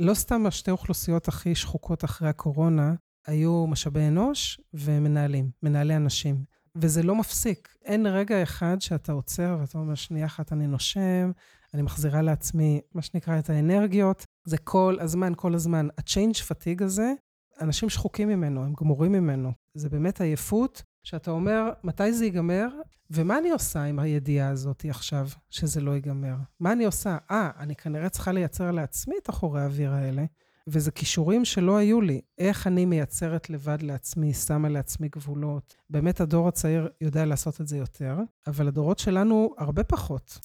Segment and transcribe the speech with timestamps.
[0.00, 2.94] לא סתם השתי אוכלוסיות הכי שחוקות אחרי הקורונה
[3.26, 6.44] היו משאבי אנוש ומנהלים, מנהלי אנשים.
[6.76, 7.68] וזה לא מפסיק.
[7.84, 11.30] אין רגע אחד שאתה עוצר ואתה אומר, שנייה אחת אני נושם,
[11.74, 14.24] אני מחזירה לעצמי, מה שנקרא, את האנרגיות.
[14.44, 15.88] זה כל הזמן, כל הזמן.
[15.98, 17.12] ה-change fatigue הזה,
[17.60, 19.52] אנשים שחוקים ממנו, הם גמורים ממנו.
[19.74, 22.68] זה באמת עייפות, שאתה אומר, מתי זה ייגמר,
[23.10, 26.34] ומה אני עושה עם הידיעה הזאת עכשיו, שזה לא ייגמר?
[26.60, 27.16] מה אני עושה?
[27.30, 30.24] אה, אני כנראה צריכה לייצר לעצמי את החורי האוויר האלה.
[30.66, 32.20] וזה כישורים שלא היו לי.
[32.38, 35.76] איך אני מייצרת לבד לעצמי, שמה לעצמי גבולות.
[35.90, 40.38] באמת הדור הצעיר יודע לעשות את זה יותר, אבל הדורות שלנו הרבה פחות.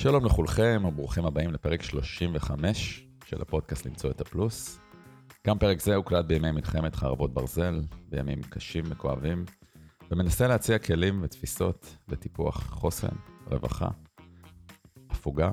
[0.00, 4.80] שלום לכולכם, וברוכים הבאים לפרק 35 של הפודקאסט למצוא את הפלוס.
[5.46, 9.44] גם פרק זה הוקלט בימי מלחמת חרבות ברזל, בימים קשים וכואבים,
[10.10, 13.16] ומנסה להציע כלים ותפיסות לטיפוח חוסן,
[13.46, 13.88] רווחה,
[15.10, 15.50] הפוגה.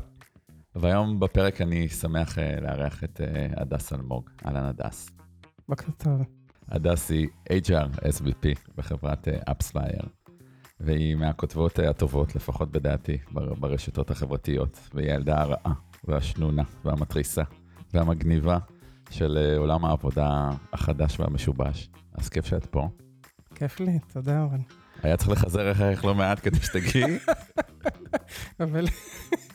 [0.76, 4.30] והיום בפרק אני שמח אה, לארח את אה, הדס אלמוג.
[4.46, 5.10] אהלן הדס.
[5.70, 6.22] בוקר טוב.
[6.68, 10.06] הדס היא HR SVP בחברת AppsFlyer,
[10.80, 15.74] והיא מהכותבות אה, הטובות, לפחות בדעתי, ברשתות החברתיות, והיא הילדה הרעה,
[16.04, 17.44] והשנונה, והמתריסה,
[17.94, 18.58] והמגניבה
[19.10, 21.90] של עולם העבודה החדש והמשובש.
[22.14, 22.90] אז כיף שאת פה.
[23.56, 24.62] כיף לי, תודה אורן.
[25.04, 27.18] היה צריך לחזר אחריך לא מעט כדי שתגיעי.
[28.64, 28.86] אבל,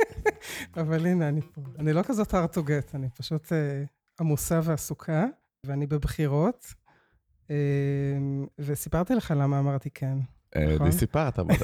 [0.81, 1.61] אבל הנה, אני פה.
[1.79, 3.84] אני לא כזאת hard to get, אני פשוט אה,
[4.21, 5.27] עמוסה ועסוקה,
[5.67, 6.75] ואני בבחירות,
[7.51, 7.57] אה,
[8.59, 10.19] וסיפרתי לך למה אמרתי כן.
[10.56, 10.91] אה, נכון?
[10.91, 11.55] סיפרת, אבל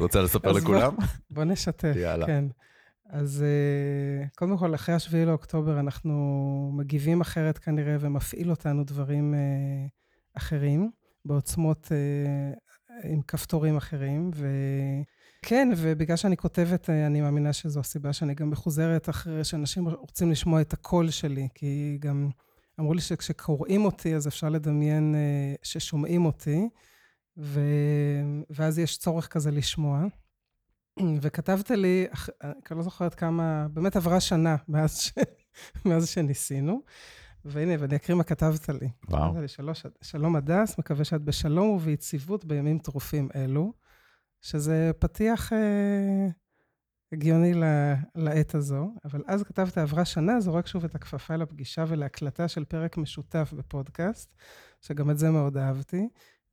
[0.00, 0.96] רוצה לספר לכולם?
[1.30, 2.26] בוא נשתף, יאללה.
[2.26, 2.44] כן.
[3.08, 9.38] אז אה, קודם כל, אחרי השביעי לאוקטובר אנחנו מגיבים אחרת כנראה, ומפעיל אותנו דברים אה,
[10.34, 10.90] אחרים.
[11.24, 11.92] בעוצמות
[13.04, 14.30] עם כפתורים אחרים.
[14.34, 20.60] וכן, ובגלל שאני כותבת, אני מאמינה שזו הסיבה שאני גם מחוזרת אחרי שאנשים רוצים לשמוע
[20.60, 22.30] את הקול שלי, כי גם
[22.80, 25.14] אמרו לי שכשקוראים אותי, אז אפשר לדמיין
[25.62, 26.68] ששומעים אותי,
[27.36, 27.60] ו...
[28.50, 30.04] ואז יש צורך כזה לשמוע.
[31.20, 32.06] וכתבת לי,
[32.44, 35.12] אני לא זוכרת כמה, באמת עברה שנה מאז, ש...
[35.84, 36.82] מאז שניסינו.
[37.44, 38.90] והנה, ואני אקריא מה כתבת לי.
[39.08, 39.40] וואו.
[39.40, 43.72] לי, שלוש, שלום הדס, מקווה שאת בשלום וביציבות בימים טרופים אלו,
[44.40, 46.26] שזה פתיח אה,
[47.12, 47.64] הגיוני ל,
[48.14, 52.96] לעת הזו, אבל אז כתבת, עברה שנה, זורק שוב את הכפפה לפגישה ולהקלטה של פרק
[52.96, 54.36] משותף בפודקאסט,
[54.80, 56.08] שגם את זה מאוד אהבתי,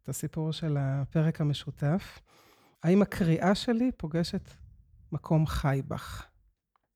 [0.07, 2.19] את הסיפור של הפרק המשותף.
[2.84, 4.50] האם הקריאה שלי פוגשת
[5.12, 6.25] מקום חי בך?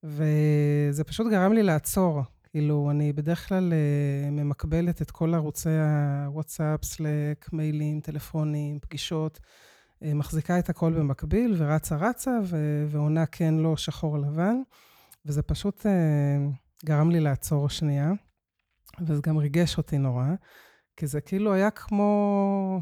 [0.04, 6.84] וזה פשוט גרם לי לעצור, כאילו, אני בדרך כלל uh, ממקבלת את כל ערוצי הוואטסאפ,
[6.84, 13.78] סלאק, מיילים, טלפונים, פגישות, uh, מחזיקה את הכל במקביל ורצה רצה ו- ועונה כן, לא,
[13.78, 14.56] שחור לבן,
[15.26, 18.12] וזה פשוט uh, גרם לי לעצור שנייה,
[19.02, 20.28] וזה גם ריגש אותי נורא,
[20.98, 22.82] כי זה כאילו היה כמו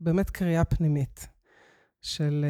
[0.00, 1.28] באמת קריאה פנימית
[2.02, 2.44] של,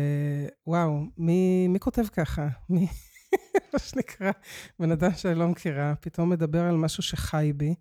[0.49, 2.49] uh, וואו, מי, מי כותב ככה?
[2.71, 2.87] מי...
[3.73, 4.31] מה שנקרא,
[4.79, 7.75] בן אדם שאני לא מכירה, פתאום מדבר על משהו שחי בי,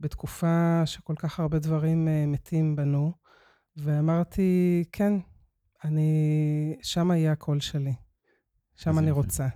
[0.00, 3.12] בתקופה שכל כך הרבה דברים uh, מתים בנו,
[3.76, 5.12] ואמרתי, כן,
[5.84, 7.94] אני, שם יהיה הקול שלי.
[8.76, 9.48] שם אני רוצה.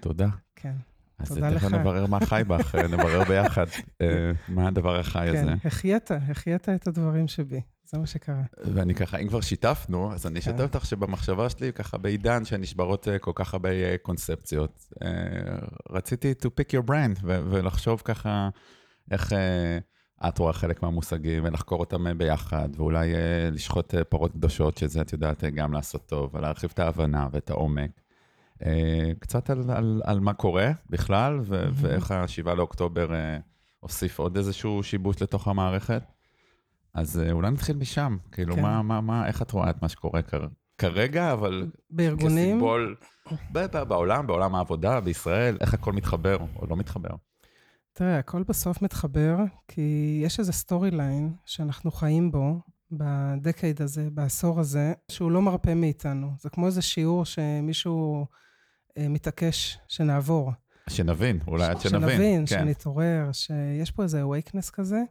[0.00, 0.28] תודה.
[0.56, 0.74] כן.
[1.18, 3.66] אז תכף נברר מה חי בך, נברר ביחד
[4.00, 5.52] אה, מה הדבר החי כן, הזה.
[5.62, 7.60] כן, החיית, החיית את הדברים שבי.
[7.90, 8.42] זה מה שקרה.
[8.64, 10.50] ואני ככה, אם כבר שיתפנו, אז אני כן.
[10.50, 15.08] אשתף אותך שבמחשבה שלי, ככה בעידן שנשברות אה, כל כך הרבה אה, קונספציות, אה,
[15.90, 18.48] רציתי to pick your brain ולחשוב ככה
[19.10, 19.32] איך
[20.28, 23.12] את רואה חלק מהמושגים ולחקור אותם ביחד, ואולי
[23.52, 27.90] לשחוט פרות קדושות, שזה את יודעת גם לעשות טוב, ולהרחיב את ההבנה ואת העומק.
[29.18, 31.72] קצת על, על, על מה קורה בכלל, ו- mm-hmm.
[31.74, 33.08] ואיך ה-7 לאוקטובר
[33.80, 36.02] הוסיף עוד איזשהו שיבוש לתוך המערכת.
[36.94, 38.62] אז אה, אולי נתחיל משם, כאילו, כן.
[38.62, 40.34] מה, מה, מה, איך את רואה את מה שקורה כ...
[40.78, 41.70] כרגע, אבל...
[41.90, 42.56] בארגונים?
[42.56, 42.96] כסיבול,
[43.88, 47.10] בעולם, בעולם העבודה, בישראל, איך הכל מתחבר או לא מתחבר.
[47.92, 49.36] תראה, הכל בסוף מתחבר,
[49.68, 52.60] כי יש איזה story line שאנחנו חיים בו,
[52.92, 56.30] ב decade הזה, בעשור הזה, שהוא לא מרפה מאיתנו.
[56.40, 58.26] זה כמו איזה שיעור שמישהו
[58.98, 60.52] אה, מתעקש שנעבור.
[60.88, 62.08] שנבין, אולי עד שנבין.
[62.08, 62.46] שנבין, כן.
[62.46, 65.02] שנתעורר, שיש פה איזה awakeness כזה.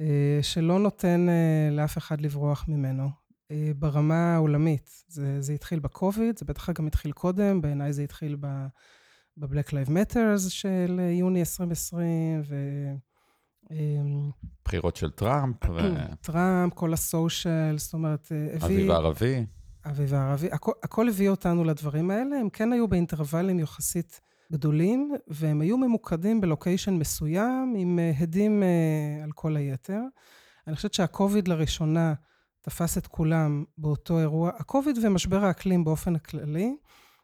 [0.00, 3.08] אה, שלא נותן אה, לאף אחד לברוח ממנו.
[3.50, 8.36] אה, ברמה העולמית, זה, זה התחיל בקוביד, זה בטח גם התחיל קודם, בעיניי זה התחיל
[8.40, 12.56] ב-Black Lives Matters של יוני 2020, ו...
[14.64, 15.56] בחירות של טראמפ.
[15.70, 15.78] ו...
[16.26, 18.66] טראמפ, כל הסושיאל, זאת אומרת, הביא...
[18.66, 19.46] אביב הערבי.
[19.84, 22.36] האביב הערבי, הכל, הכל הביא אותנו לדברים האלה.
[22.40, 24.20] הם כן היו באינטרוולים יחסית
[24.52, 30.00] גדולים, והם היו ממוקדים בלוקיישן מסוים, עם אה, הדים אה, על כל היתר.
[30.66, 32.14] אני חושבת שהקוביד לראשונה
[32.60, 34.50] תפס את כולם באותו אירוע.
[34.58, 36.76] הקוביד ומשבר האקלים באופן הכללי,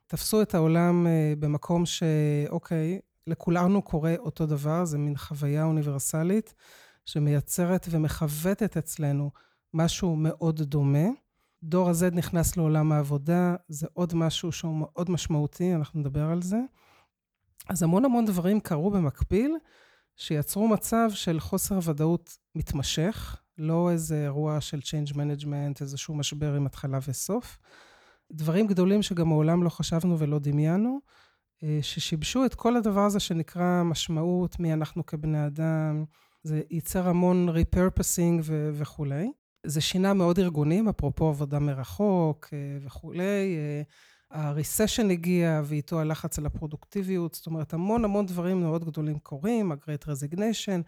[0.07, 6.55] תפסו את העולם אה, במקום שאוקיי, לכולנו קורה אותו דבר, זה מין חוויה אוניברסלית
[7.05, 9.31] שמייצרת ומכוותת אצלנו
[9.75, 11.09] משהו מאוד דומה.
[11.63, 16.61] דור ה-Z נכנס לעולם העבודה, זה עוד משהו שהוא מאוד משמעותי, אנחנו נדבר על זה.
[17.69, 19.57] אז המון המון דברים קרו במקביל,
[20.17, 26.67] שיצרו מצב של חוסר ודאות מתמשך, לא איזה אירוע של Change Management, איזשהו משבר עם
[26.67, 27.59] התחלה וסוף.
[28.33, 31.01] דברים גדולים שגם מעולם לא חשבנו ולא דמיינו,
[31.63, 36.05] אה, ששיבשו את כל הדבר הזה שנקרא משמעות, מי אנחנו כבני אדם,
[36.43, 39.33] זה ייצר המון repurposing ו- וכולי.
[39.67, 43.57] זה שינה מאוד ארגונים, אפרופו עבודה מרחוק אה, וכולי.
[44.35, 49.73] אה, ה-recession הגיע ואיתו הלחץ על הפרודוקטיביות, זאת אומרת, המון המון דברים מאוד גדולים קורים,
[49.73, 50.83] ה-Great Resignation,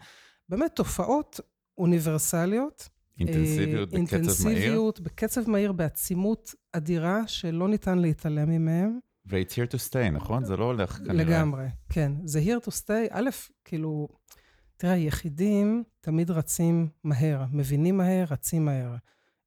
[0.49, 1.39] באמת תופעות
[1.77, 2.89] אוניברסליות.
[3.19, 3.97] אינטנסיביות בקצב מהיר.
[3.97, 8.99] אינטנסיביות בקצב מהיר, בעצימות אדירה, שלא ניתן להתעלם ממהם.
[9.29, 10.45] ו-it's here to stay, נכון?
[10.45, 11.13] זה לא הולך כנראה.
[11.13, 12.11] לגמרי, כן.
[12.25, 13.07] זה here to stay.
[13.09, 13.29] א',
[13.65, 14.07] כאילו,
[14.77, 18.95] תראה, יחידים תמיד רצים מהר, מבינים מהר, רצים מהר.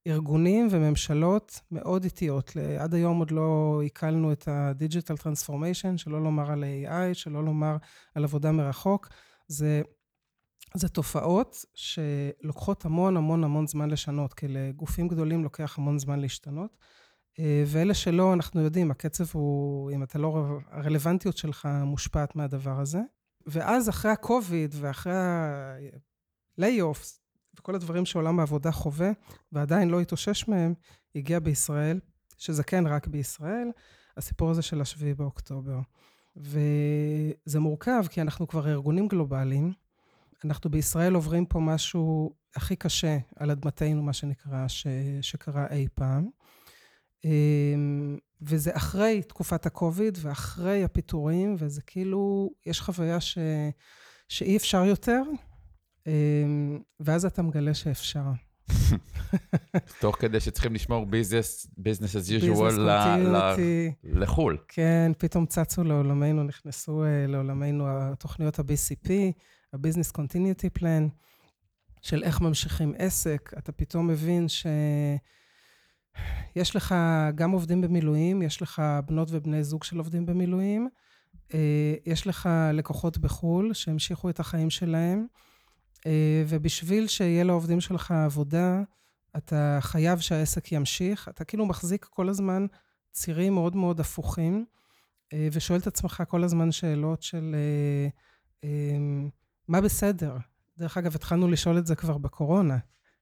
[0.07, 2.53] ארגונים וממשלות מאוד איטיות.
[2.79, 7.77] עד היום עוד לא עיכלנו את ה-digital transformation, שלא לומר על AI, שלא לומר
[8.15, 9.09] על עבודה מרחוק.
[9.49, 9.83] זה,
[10.75, 16.77] זה תופעות שלוקחות המון המון המון זמן לשנות, כי לגופים גדולים לוקח המון זמן להשתנות.
[17.39, 23.01] אה, ואלה שלא, אנחנו יודעים, הקצב הוא, אם אתה לא, הרלוונטיות שלך מושפעת מהדבר הזה.
[23.47, 27.20] ואז אחרי ה-COVID ואחרי ה-layoffs
[27.59, 29.11] וכל הדברים שעולם העבודה חווה,
[29.53, 30.75] ועדיין לא התאושש מהם,
[31.15, 32.01] הגיע בישראל,
[32.39, 33.71] שזה כן רק בישראל,
[34.17, 35.81] הסיפור הזה של השביעי באוקטובר.
[36.37, 39.73] וזה מורכב, כי אנחנו כבר ארגונים גלובליים.
[40.45, 44.87] אנחנו בישראל עוברים פה משהו הכי קשה על אדמתנו, מה שנקרא, ש...
[45.21, 46.29] שקרה אי פעם.
[47.25, 53.39] אמ, וזה אחרי תקופת הקוביד ואחרי הפיטורים, וזה כאילו, יש חוויה ש...
[54.29, 55.23] שאי אפשר יותר,
[57.01, 58.21] ואז אתה מגלה שאפשר.
[60.01, 62.81] תוך כדי שצריכים לשמור ביזנס, ביזנס as usual
[64.05, 64.59] לחו"ל.
[64.69, 69.11] כן, פתאום צצו לעולמנו, נכנסו אה, לעולמנו התוכניות ה-BCP,
[69.73, 71.09] ה-Business Continuity Plan,
[72.03, 73.51] של איך ממשיכים עסק.
[73.59, 74.67] אתה פתאום מבין ש...
[76.57, 76.95] יש לך
[77.35, 80.89] גם עובדים במילואים, יש לך בנות ובני זוג של עובדים במילואים,
[81.55, 85.27] אה, יש לך לקוחות בחו"ל שהמשיכו את החיים שלהם,
[86.49, 88.83] ובשביל שיהיה לעובדים שלך עבודה,
[89.37, 91.29] אתה חייב שהעסק ימשיך.
[91.29, 92.67] אתה כאילו מחזיק כל הזמן
[93.13, 94.65] צירים מאוד מאוד הפוכים,
[95.33, 97.55] אה, ושואל את עצמך כל הזמן שאלות של
[99.69, 100.37] מה בסדר.
[100.79, 102.79] דרך אגב, התחלנו לשאול את זה כבר בקורונה.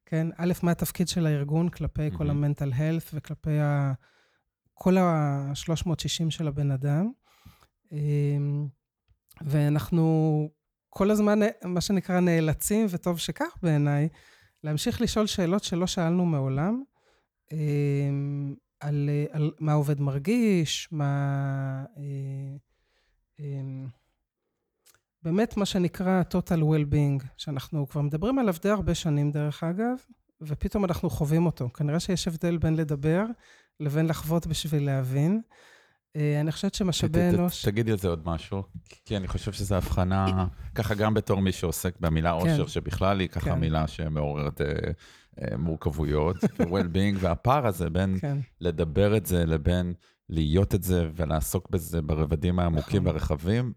[0.06, 0.26] כן?
[0.36, 3.92] א', מה התפקיד של הארגון כלפי כל ה-mental health וכלפי ה...
[4.74, 7.10] כל ה-360 של הבן אדם.
[7.92, 8.68] אמ,
[9.40, 10.50] ואנחנו
[10.98, 14.08] כל הזמן, מה שנקרא, נאלצים, וטוב שכך בעיניי,
[14.64, 16.82] להמשיך לשאול שאלות שלא שאלנו מעולם,
[17.52, 21.84] אמ, על, על מה העובד מרגיש, מה...
[21.96, 22.56] אה,
[23.40, 23.86] אמ,
[25.22, 29.96] באמת מה שנקרא total well-being, שאנחנו כבר מדברים עליו די הרבה שנים דרך אגב,
[30.40, 31.68] ופתאום אנחנו חווים אותו.
[31.72, 33.24] כנראה שיש הבדל בין לדבר
[33.80, 35.42] לבין לחוות בשביל להבין.
[36.16, 37.64] אה, אני חושבת שמשאבי אנוש...
[37.64, 38.62] תגידי על זה עוד משהו,
[39.04, 42.50] כי אני חושב שזו הבחנה, ככה גם בתור מי שעוסק במילה כן.
[42.50, 43.60] אושר, שבכלל היא ככה כן.
[43.60, 44.66] מילה שמעוררת אה,
[45.42, 48.38] אה, מורכבויות, ו-well-being, והפער הזה בין כן.
[48.60, 49.94] לדבר את זה לבין
[50.28, 53.06] להיות את זה ולעסוק בזה ברבדים העמוקים נכון.
[53.06, 53.72] והרחבים,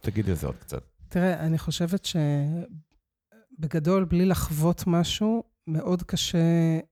[0.00, 0.82] תגידי על זה עוד קצת.
[1.08, 2.08] תראה, אני חושבת
[3.58, 6.38] שבגדול, בלי לחוות משהו, מאוד קשה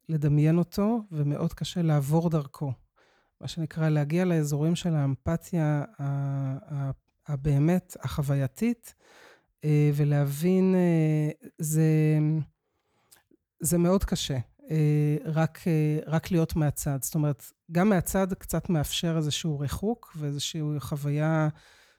[0.08, 2.72] לדמיין אותו ומאוד קשה לעבור דרכו.
[3.40, 5.84] מה שנקרא, להגיע לאזורים של האמפתיה
[7.28, 8.94] הבאמת החווייתית,
[9.64, 12.18] אה, ולהבין, אה, זה,
[13.60, 14.38] זה מאוד קשה.
[14.70, 15.58] אה, רק,
[16.06, 16.98] רק להיות מהצד.
[17.02, 21.48] זאת אומרת, גם מהצד קצת מאפשר איזשהו ריחוק ואיזושהי חוויה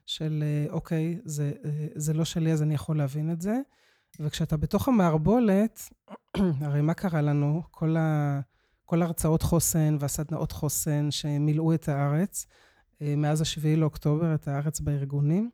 [0.06, 1.52] של, אוקיי, זה,
[1.96, 3.58] זה לא שלי, אז אני יכול להבין את זה.
[4.20, 5.90] וכשאתה בתוך המערבולת,
[6.66, 7.62] הרי מה קרה לנו?
[7.72, 8.40] כל, ה,
[8.90, 12.46] כל ההרצאות חוסן והסדנאות חוסן שמילאו את הארץ,
[13.02, 15.50] אה, מאז השביעי לאוקטובר, את הארץ בארגונים,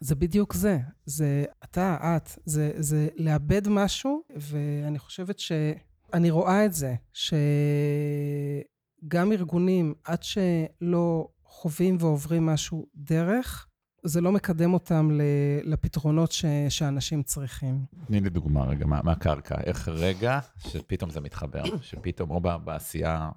[0.00, 0.78] זה בדיוק זה.
[1.06, 6.94] זה אתה, את, זה, זה לאבד משהו, ואני חושבת שאני רואה את זה,
[9.08, 13.68] גם ארגונים, עד שלא חווים ועוברים משהו דרך,
[14.06, 15.10] זה לא מקדם אותם
[15.64, 17.84] לפתרונות ש, שאנשים צריכים.
[18.06, 19.60] תני לי דוגמה רגע, מה, מהקרקע.
[19.60, 23.30] איך רגע שפתאום זה מתחבר, שפתאום או בעשייה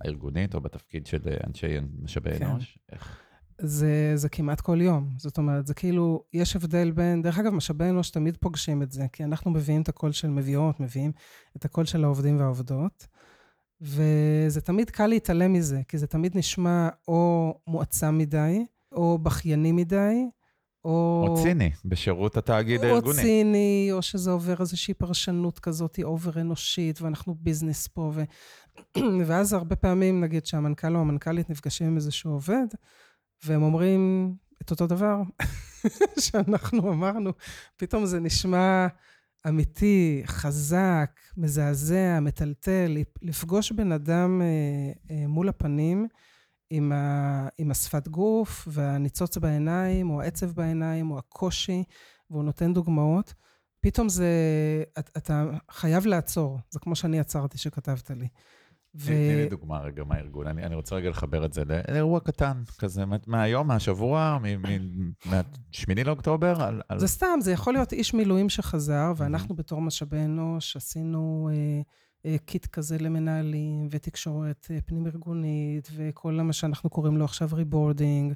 [0.00, 1.66] הארגונית או בתפקיד של אנשי
[2.02, 2.46] משאבי כן.
[2.46, 3.18] אנוש, איך...
[3.58, 5.08] זה, זה כמעט כל יום.
[5.16, 9.06] זאת אומרת, זה כאילו, יש הבדל בין, דרך אגב, משאבי אנוש תמיד פוגשים את זה,
[9.12, 11.12] כי אנחנו מביאים את הקול של מביאות, מביאים
[11.56, 13.06] את הקול של העובדים והעובדות,
[13.80, 20.24] וזה תמיד קל להתעלם מזה, כי זה תמיד נשמע או מועצם מדי, או בכייני מדי,
[20.84, 21.26] או...
[21.28, 23.18] או ציני, בשירות התאגיד הארגוני.
[23.18, 28.22] או ציני, או שזה עובר איזושהי פרשנות כזאת over אנושית, ואנחנו business פה, ו...
[29.26, 32.66] ואז הרבה פעמים, נגיד שהמנכ"ל או המנכ"לית נפגשים עם איזשהו עובד,
[33.44, 35.22] והם אומרים את אותו דבר
[36.24, 37.32] שאנחנו אמרנו.
[37.76, 38.86] פתאום זה נשמע
[39.48, 44.46] אמיתי, חזק, מזעזע, מטלטל, לפגוש בן אדם אה,
[45.10, 46.06] אה, מול הפנים
[46.74, 51.84] עם, ה, עם השפת גוף והניצוץ בעיניים, או העצב בעיניים, או הקושי,
[52.30, 53.34] והוא נותן דוגמאות.
[53.80, 54.28] פתאום זה,
[54.98, 56.58] אתה חייב לעצור.
[56.70, 58.28] זה כמו שאני עצרתי שכתבת לי.
[58.94, 59.06] ו...
[59.06, 63.04] תני לי דוגמה רגע מהארגון, אני, אני רוצה רגע לחבר את זה לאירוע קטן, כזה
[63.26, 66.62] מהיום, מהשבוע, מ-8 לאוקטובר.
[66.62, 66.98] על, על...
[66.98, 71.80] זה סתם, זה יכול להיות איש מילואים שחזר, ואנחנו בתור משאבי אנוש עשינו אה,
[72.44, 78.34] kit כזה למנהלים, ותקשורת אה, פנים-ארגונית, וכל מה שאנחנו קוראים לו עכשיו reboarding,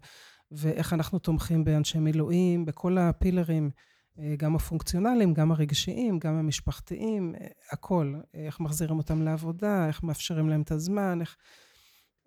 [0.50, 3.70] ואיך אנחנו תומכים באנשי מילואים, בכל הפילרים.
[4.18, 8.14] אה, גם הפונקציונליים, גם הרגשיים, גם המשפחתיים, אה, הכל.
[8.34, 11.36] איך מחזירים אותם לעבודה, איך מאפשרים להם את הזמן, איך...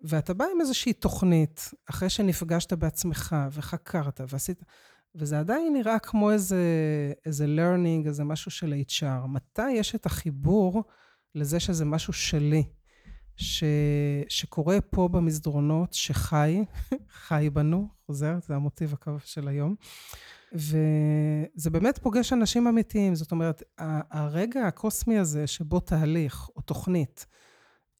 [0.02, 4.62] ואתה בא עם איזושהי תוכנית, אחרי שנפגשת בעצמך וחקרת ועשית,
[5.14, 6.62] וזה עדיין נראה כמו איזה,
[7.26, 9.26] איזה learning, איזה משהו של HR.
[9.26, 10.84] מתי יש את החיבור
[11.34, 12.62] לזה שזה משהו שלי,
[13.36, 13.64] ש,
[14.28, 16.64] שקורה פה במסדרונות, שחי,
[17.26, 19.74] חי בנו, חוזר, זה המוטיב הקו של היום.
[20.52, 23.14] וזה באמת פוגש אנשים אמיתיים.
[23.14, 23.62] זאת אומרת,
[24.10, 27.26] הרגע הקוסמי הזה שבו תהליך או תוכנית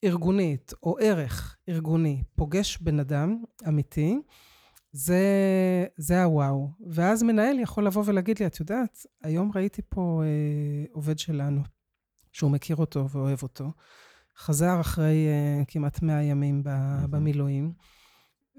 [0.04, 4.18] ארגונית או ערך ארגוני פוגש בן אדם אמיתי,
[4.92, 5.24] זה,
[5.96, 6.70] זה הוואו.
[6.86, 11.60] ואז מנהל יכול לבוא ולהגיד לי, את יודעת, היום ראיתי פה אה, עובד שלנו,
[12.32, 13.72] שהוא מכיר אותו ואוהב אותו,
[14.38, 16.62] חזר אחרי אה, כמעט 100 ימים
[17.10, 17.72] במילואים.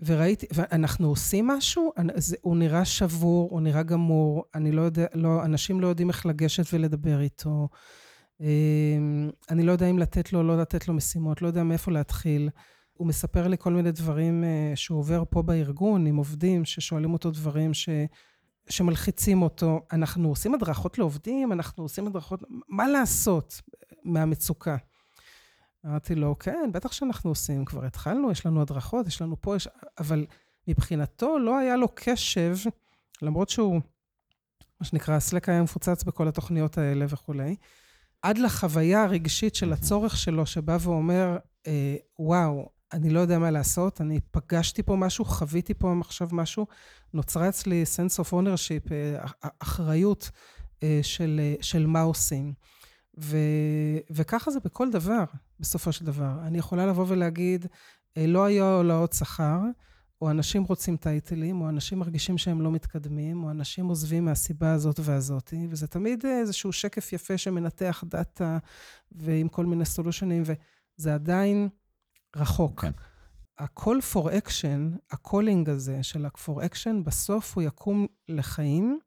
[0.05, 5.45] וראיתי, ואנחנו עושים משהו, זה, הוא נראה שבור, הוא נראה גמור, אני לא יודע, לא,
[5.45, 7.69] אנשים לא יודעים איך לגשת ולדבר איתו.
[8.41, 12.49] אמ, אני לא יודע אם לתת לו לא לתת לו משימות, לא יודע מאיפה להתחיל.
[12.93, 17.31] הוא מספר לי כל מיני דברים אה, שהוא עובר פה בארגון עם עובדים ששואלים אותו
[17.31, 17.89] דברים ש,
[18.71, 19.81] שמלחיצים אותו.
[19.91, 23.61] אנחנו עושים הדרכות לעובדים, אנחנו עושים הדרכות, מה לעשות
[24.03, 24.77] מהמצוקה?
[25.85, 29.67] אמרתי לו, כן, בטח שאנחנו עושים, כבר התחלנו, יש לנו הדרכות, יש לנו פה, יש...
[29.99, 30.25] אבל
[30.67, 32.55] מבחינתו לא היה לו קשב,
[33.21, 33.81] למרות שהוא,
[34.79, 37.55] מה שנקרא, הסלק היה מפוצץ בכל התוכניות האלה וכולי,
[38.21, 41.37] עד לחוויה הרגשית של הצורך שלו, שבא ואומר,
[41.67, 46.67] אה, וואו, אני לא יודע מה לעשות, אני פגשתי פה משהו, חוויתי פה עכשיו משהו,
[47.13, 49.25] נוצרה אצלי sense of ownership, אה,
[49.59, 50.29] אחריות
[50.83, 52.53] אה, של, אה, של מה עושים.
[53.19, 53.37] ו,
[54.09, 55.23] וככה זה בכל דבר,
[55.59, 56.31] בסופו של דבר.
[56.41, 57.65] אני יכולה לבוא ולהגיד,
[58.17, 59.59] אה, לא היו העלאות שכר,
[60.21, 64.99] או אנשים רוצים טייטלים, או אנשים מרגישים שהם לא מתקדמים, או אנשים עוזבים מהסיבה הזאת
[65.03, 68.57] והזאתי, וזה תמיד איזשהו שקף יפה שמנתח דאטה
[69.11, 71.69] ועם כל מיני סולושנים, וזה עדיין
[72.35, 72.81] רחוק.
[72.81, 72.91] כן.
[73.59, 78.99] ה-call for action, ה-calling הזה של ה-for action, בסוף הוא יקום לחיים,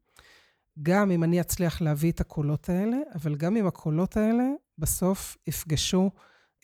[0.83, 4.45] גם אם אני אצליח להביא את הקולות האלה, אבל גם אם הקולות האלה
[4.79, 6.11] בסוף יפגשו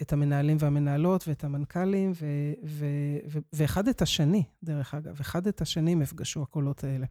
[0.03, 5.61] את המנהלים והמנהלות ואת המנכ"לים, ו- ו- ו- ואחד את השני, דרך אגב, אחד את
[5.61, 7.07] השני הם יפגשו הקולות האלה.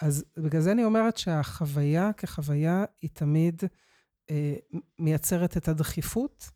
[0.00, 3.62] אז בגלל זה אני אומרת שהחוויה כחוויה היא תמיד
[4.30, 4.54] אה,
[4.98, 6.50] מייצרת את הדחיפות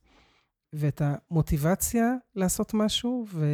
[0.73, 3.47] ואת המוטיבציה לעשות משהו, ו...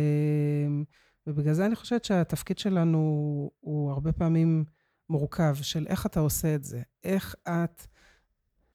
[1.26, 2.99] ובגלל זה אני חושבת שהתפקיד שלנו
[3.61, 4.64] הוא הרבה פעמים
[5.08, 7.87] מורכב של איך אתה עושה את זה, איך את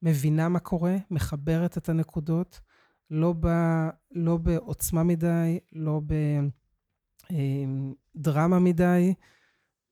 [0.01, 2.59] מבינה מה קורה, מחברת את הנקודות,
[3.09, 3.47] לא, ב,
[4.11, 6.01] לא בעוצמה מדי, לא
[8.15, 9.13] בדרמה אמ, מדי,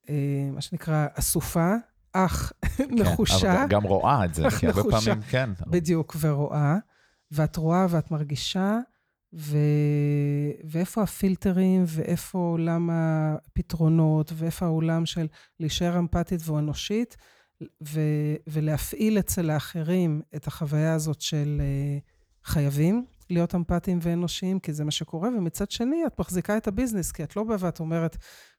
[0.10, 1.76] אמ, מה שנקרא אסופה,
[2.14, 3.62] אך כן, נחושה.
[3.62, 5.50] אבל גם רואה את זה, כי הרבה פעמים כן.
[5.68, 6.78] בדיוק, ורואה,
[7.32, 8.78] ואת רואה ואת מרגישה,
[9.34, 9.58] ו...
[10.64, 15.28] ואיפה הפילטרים, ואיפה עולם הפתרונות, ואיפה העולם של
[15.60, 17.18] להישאר אמפתית ואנושית,
[17.88, 18.00] ו...
[18.48, 24.92] ולהפעיל אצל האחרים את החוויה הזאת של uh, חייבים, להיות אמפתיים ואנושיים, כי זה מה
[24.92, 28.18] שקורה, ומצד שני, את מחזיקה את הביזנס, כי את לא באה ואת אומרת,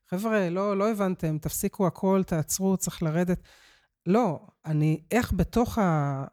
[0.09, 3.43] חבר'ה, לא, לא הבנתם, תפסיקו הכל, תעצרו, צריך לרדת.
[4.05, 6.25] לא, אני, איך בתוך ה...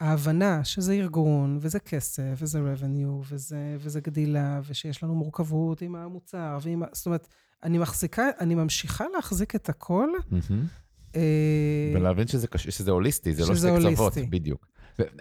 [0.00, 6.58] ההבנה שזה ארגון, וזה כסף, וזה revenue, וזה, וזה גדילה, ושיש לנו מורכבות עם המוצר,
[6.62, 6.82] ועם...
[6.92, 7.28] זאת אומרת,
[7.62, 10.08] אני מחזיקה, אני ממשיכה להחזיק את הכל.
[10.30, 11.16] Mm-hmm.
[11.96, 14.66] ולהבין שזה, שזה הוליסטי, זה לא שתי קצוות, בדיוק.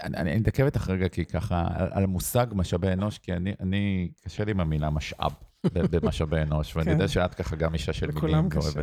[0.04, 4.46] אני אתעכב איתך רגע, כי ככה, על, על המושג משאבי אנוש, כי אני, אני קשה
[4.46, 5.32] לי עם המילה משאב
[5.74, 6.92] במשאבי אנוש, ואני כן.
[6.92, 8.18] יודע שאת ככה גם אישה של מילים.
[8.18, 8.82] לכולם קשה.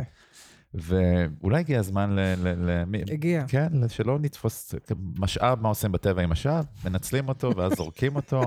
[0.73, 2.19] ואולי הגיע הזמן ל...
[2.19, 3.45] ל, ל הגיע.
[3.47, 4.75] כן, שלא נתפוס
[5.19, 8.41] משאב, מה עושים בטבע עם משאב, מנצלים אותו ואז זורקים אותו,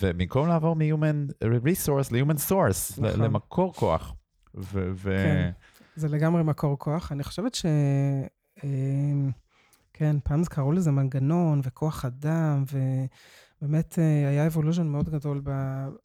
[0.00, 3.20] ובמקום לעבור מ-human resource ל-human source, נכון.
[3.20, 4.14] למקור כוח.
[4.54, 5.50] ו- ו- כן,
[5.96, 7.12] זה לגמרי מקור כוח.
[7.12, 7.66] אני חושבת ש...
[8.64, 9.30] אמ,
[9.92, 12.64] כן, פעם קראו לזה מנגנון וכוח אדם,
[13.62, 15.42] ובאמת אה, היה אבולוז'ן מאוד גדול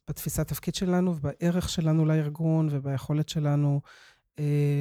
[0.08, 3.80] בתפיסת תפקיד שלנו ובערך שלנו לארגון וביכולת שלנו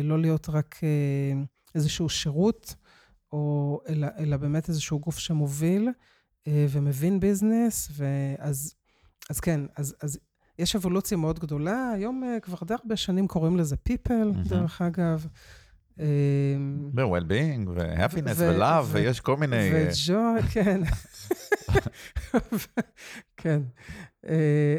[0.04, 1.42] לא להיות רק אה,
[1.76, 2.76] איזשהו שירות,
[3.32, 5.90] או, אלא, אלא באמת איזשהו גוף שמוביל
[6.48, 8.76] אה, ומבין ביזנס, ואז
[9.30, 10.20] אז כן, אז, אז
[10.60, 11.92] יש אבולוציה מאוד גדולה.
[11.96, 14.50] היום כבר די הרבה שנים קוראים לזה people, mm-hmm.
[14.50, 15.28] דרך אגב.
[15.98, 19.72] ו-well-being, ו-happiness, ו-love, ויש כל מיני...
[19.74, 20.82] ו-joy, כן.
[23.46, 23.62] כן.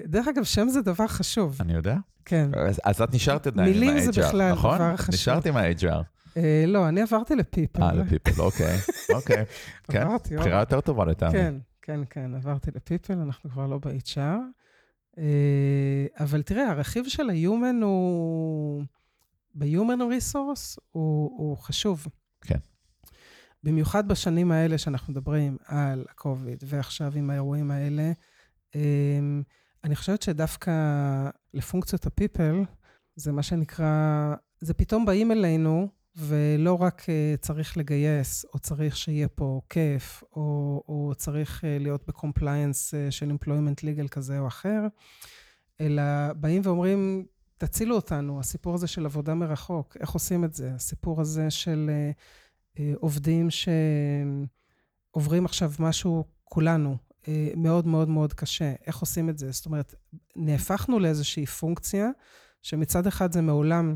[0.05, 1.57] דרך אגב, שם זה דבר חשוב.
[1.61, 1.97] אני יודע.
[2.25, 2.51] כן.
[2.55, 3.95] אז, אז את נשארת עדיין עם ה-HR, נכון?
[3.95, 4.79] מילים זה בכלל נכון?
[4.79, 5.15] דבר חשוב.
[5.15, 6.03] נשארת עם ה-HR.
[6.37, 7.83] אה, לא, אני עברתי לפיפל.
[7.83, 8.79] אה, לפיפל, אוקיי.
[9.15, 9.45] אוקיי.
[9.91, 11.33] כן, עברתי, בחירה יותר טובה לטעמי.
[11.33, 14.19] כן, כן, כן, עברתי לפיפל, אנחנו כבר לא ב-HR.
[15.19, 18.83] אה, אבל תראה, הרכיב של ה-Human הוא...
[19.55, 22.07] ב-Human Resource הוא, הוא חשוב.
[22.41, 22.59] כן.
[23.63, 28.13] במיוחד בשנים האלה שאנחנו מדברים על ה-COVID, ועכשיו עם האירועים האלה, אה,
[29.85, 30.73] אני חושבת שדווקא
[31.55, 32.67] לפונקציות ה-people,
[33.17, 39.29] זה מה שנקרא, זה פתאום באים אלינו, ולא רק uh, צריך לגייס, או צריך שיהיה
[39.29, 44.47] פה כיף, או, או צריך uh, להיות ב compliance uh, של employment legal כזה או
[44.47, 44.87] אחר,
[45.81, 46.03] אלא
[46.37, 47.27] באים ואומרים,
[47.59, 50.73] תצילו אותנו, הסיפור הזה של עבודה מרחוק, איך עושים את זה?
[50.75, 51.91] הסיפור הזה של
[52.95, 56.97] עובדים שעוברים עכשיו משהו, כולנו, אה,
[57.57, 58.73] מאוד מאוד מאוד קשה.
[58.87, 59.51] איך עושים את זה?
[59.51, 59.95] זאת אומרת,
[60.37, 62.09] נהפכנו לאיזושהי פונקציה
[62.63, 63.95] שמצד אחד זה מעולם,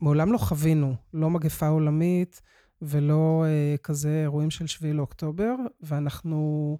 [0.00, 2.40] מעולם לא חווינו, לא מגפה עולמית
[2.82, 6.78] ולא אה, כזה אירועים של 7 לאוקטובר, ואנחנו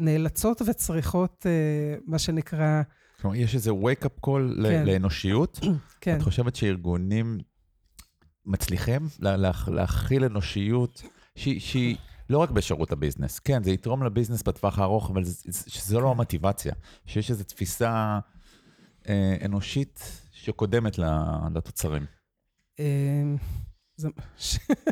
[0.00, 2.82] נאלצות וצריכות, אה, מה שנקרא...
[3.20, 4.86] כלומר, יש איזה wake-up call כן.
[4.86, 5.60] לאנושיות?
[6.00, 6.16] כן.
[6.16, 7.38] את חושבת שארגונים
[8.46, 11.02] מצליחים לה, לה, להכיל אנושיות
[11.34, 11.96] שהיא...
[12.30, 16.74] לא רק בשירות הביזנס, כן, זה יתרום לביזנס בטווח הארוך, אבל שזו לא המוטיבציה,
[17.06, 18.18] שיש איזו תפיסה
[19.08, 20.98] אה, אנושית שקודמת
[21.54, 22.06] לתוצרים.
[22.80, 23.22] אה,
[23.96, 24.08] זו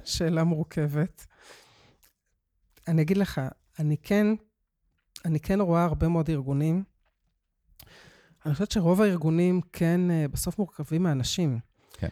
[0.05, 1.27] שאלה מורכבת.
[2.89, 3.41] אני אגיד לך,
[3.79, 4.27] אני כן,
[5.25, 6.85] אני כן רואה הרבה מאוד ארגונים.
[8.47, 11.59] אני חושבת שרוב הארגונים כן אה, בסוף מורכבים מאנשים.
[11.99, 12.09] כן.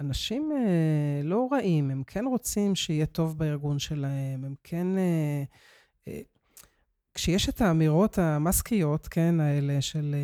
[0.00, 4.98] ואנשים אה, לא רעים, הם כן רוצים שיהיה טוב בארגון שלהם, הם כן...
[4.98, 5.42] אה,
[6.08, 6.20] אה,
[7.14, 10.14] כשיש את האמירות המסקיות, כן, האלה של,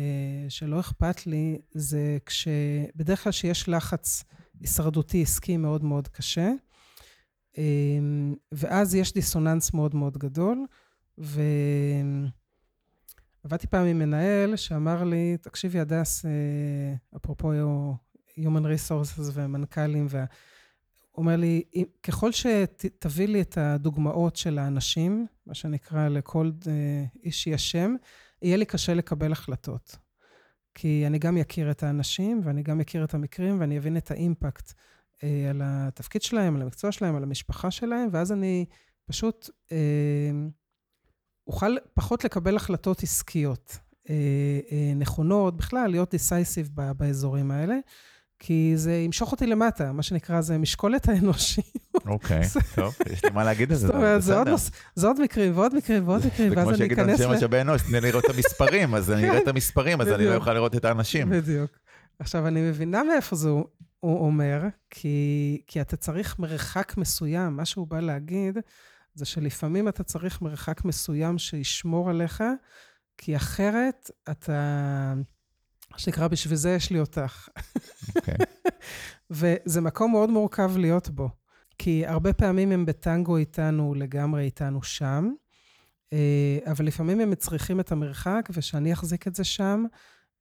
[0.49, 4.23] שלא אכפת לי, זה כשבדרך כלל שיש לחץ
[4.59, 6.51] הישרדותי עסקי מאוד מאוד קשה,
[8.51, 10.65] ואז יש דיסוננס מאוד מאוד גדול,
[11.17, 11.41] ו...
[13.43, 16.31] עבדתי פעם עם מנהל שאמר לי, תקשיבי, הדס, אה,
[17.15, 17.51] אפרופו
[18.39, 20.25] Human Resources ומנכ"לים, וה...
[21.11, 21.63] הוא אומר לי,
[22.03, 27.95] ככל שתביא לי את הדוגמאות של האנשים, מה שנקרא לכל אה, איש יש שם,
[28.41, 29.97] יהיה לי קשה לקבל החלטות.
[30.73, 34.73] כי אני גם אכיר את האנשים, ואני גם אכיר את המקרים, ואני אבין את האימפקט
[35.23, 38.65] אה, על התפקיד שלהם, על המקצוע שלהם, על המשפחה שלהם, ואז אני
[39.05, 40.31] פשוט אה,
[41.51, 43.77] אוכל פחות לקבל החלטות עסקיות
[44.09, 44.15] אה,
[44.71, 47.75] אה, נכונות, בכלל להיות דיסייסיב באזורים האלה.
[48.43, 51.61] כי זה ימשוך אותי למטה, מה שנקרא, זה משקולת האנושי.
[52.05, 52.41] אוקיי,
[52.75, 54.55] טוב, יש לי מה להגיד על זה, בסדר.
[54.95, 57.17] זה עוד מקרים ועוד מקרים ועוד מקרים, ואז אני אכנס ל...
[57.17, 60.01] זה כמו שיגיד אנשי משאבי אנוש, תני לראות את המספרים, אז אני אראה את המספרים,
[60.01, 61.29] אז אני לא אוכל לראות את האנשים.
[61.29, 61.71] בדיוק.
[62.19, 67.99] עכשיו, אני מבינה מאיפה זה הוא אומר, כי אתה צריך מרחק מסוים, מה שהוא בא
[67.99, 68.57] להגיד,
[69.13, 72.43] זה שלפעמים אתה צריך מרחק מסוים שישמור עליך,
[73.17, 75.13] כי אחרת אתה...
[75.91, 77.49] מה שנקרא, בשביל זה יש לי אותך.
[78.15, 78.35] אוקיי.
[79.29, 81.29] וזה מקום מאוד מורכב להיות בו,
[81.77, 85.29] כי הרבה פעמים הם בטנגו איתנו, לגמרי איתנו שם,
[86.13, 89.85] אה, אבל לפעמים הם צריכים את המרחק, ושאני אחזיק את זה שם,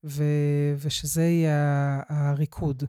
[0.05, 2.85] ו- ושזה יהיה הריקוד.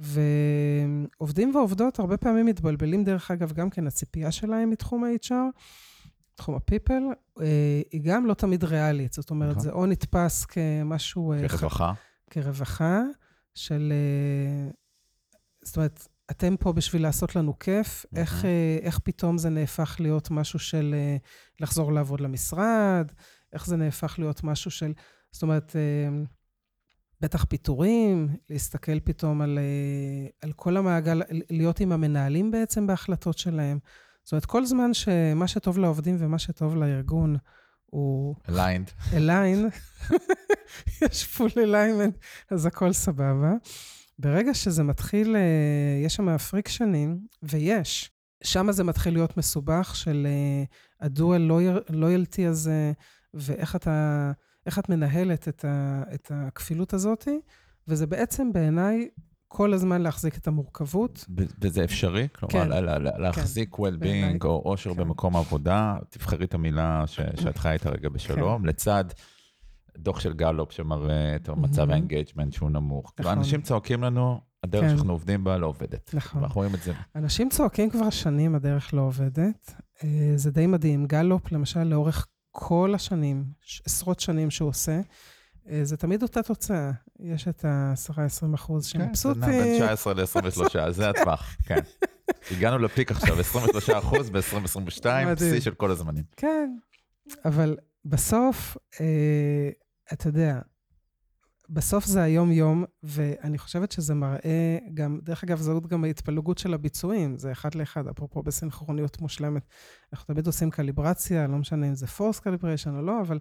[0.00, 5.34] ועובדים ועובדות הרבה פעמים מתבלבלים, דרך אגב, גם כן הציפייה שלהם מתחום ה-HR,
[6.34, 9.12] תחום ה-people, אה, היא גם לא תמיד ריאלית.
[9.12, 9.62] זאת אומרת, נכון.
[9.62, 11.32] זה או נתפס כמשהו...
[11.32, 11.92] אה, כרווחה.
[12.30, 13.00] כרווחה
[13.54, 13.92] של...
[13.92, 14.70] אה,
[15.64, 18.26] זאת אומרת, אתם פה בשביל לעשות לנו כיף, מהמם.
[18.26, 18.44] איך,
[18.82, 20.94] איך פתאום זה נהפך להיות משהו של
[21.60, 23.12] לחזור לעבוד למשרד,
[23.52, 24.92] איך זה נהפך להיות משהו של...
[25.32, 25.76] זאת אומרת,
[27.20, 33.78] בטח פיטורים, להסתכל פתאום על, אה, על כל המעגל, להיות עם המנהלים בעצם בהחלטות שלהם.
[34.24, 37.36] זאת אומרת, כל זמן שמה שטוב לעובדים ומה שטוב לארגון
[37.86, 39.16] הוא aligned.
[39.16, 39.68] align,
[41.02, 42.18] יש full alignment,
[42.50, 43.52] אז הכל סבבה.
[44.18, 48.10] ברגע שזה מתחיל, אה, יש שם frictionים, ויש,
[48.44, 50.64] שם זה מתחיל להיות מסובך של אה,
[51.06, 51.50] ה dual
[51.90, 52.92] loyalty הזה,
[53.34, 54.32] ואיך אתה,
[54.66, 57.28] איך את מנהלת את, ה, את הכפילות הזאת,
[57.88, 59.08] וזה בעצם בעיניי
[59.48, 61.24] כל הזמן להחזיק את המורכבות.
[61.60, 62.28] וזה אפשרי?
[62.32, 62.68] כלומר, כן.
[62.68, 64.34] לה- לה- להחזיק בעיניי.
[64.34, 65.00] well-being או אושר כן.
[65.00, 68.14] במקום העבודה, תבחרי את המילה ש- שאת חיה איתה רגע כן.
[68.14, 69.04] בשלום, לצד
[69.98, 71.90] דוח של גלופ שמראה את מצב.
[71.90, 73.12] ה engagement שהוא נמוך.
[73.20, 73.32] נכון.
[73.38, 74.88] אנשים צועקים לנו, הדרך כן.
[74.88, 76.10] שאנחנו עובדים בה לא עובדת.
[76.14, 76.42] נכון.
[76.42, 76.92] אנחנו רואים את זה.
[77.16, 79.74] אנשים צועקים כבר שנים, הדרך לא עובדת.
[80.04, 81.06] אה, זה די מדהים.
[81.06, 83.44] גלופ, למשל, לאורך כל השנים,
[83.84, 85.00] עשרות שנים שהוא עושה,
[85.70, 86.90] אה, זה תמיד אותה תוצאה.
[87.20, 89.40] יש את ה-10-20 אחוז כן, זה שמבסוטים.
[89.40, 91.80] נע בין 19 ל-23, זה הטווח, כן.
[92.50, 95.52] הגענו לפיק עכשיו, 23 אחוז ב-2022, מדהים.
[95.52, 96.24] שיא של כל הזמנים.
[96.36, 96.70] כן,
[97.44, 99.70] אבל בסוף, אה,
[100.12, 100.58] אתה יודע,
[101.72, 107.38] בסוף זה היום-יום, ואני חושבת שזה מראה גם, דרך אגב, זאת גם ההתפלגות של הביצועים,
[107.38, 109.62] זה אחד לאחד, אפרופו בסינכרוניות מושלמת.
[110.12, 113.38] אנחנו תמיד עושים קליברציה, לא משנה אם זה forced calibration או לא, אבל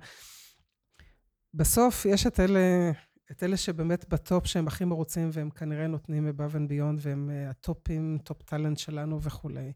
[1.54, 2.92] בסוף יש את אלה,
[3.32, 7.50] את אלה שבאמת בטופ, שהם הכי מרוצים, והם כנראה נותנים above and beyond, והם אה,
[7.50, 9.72] הטופים, top talent שלנו וכולי.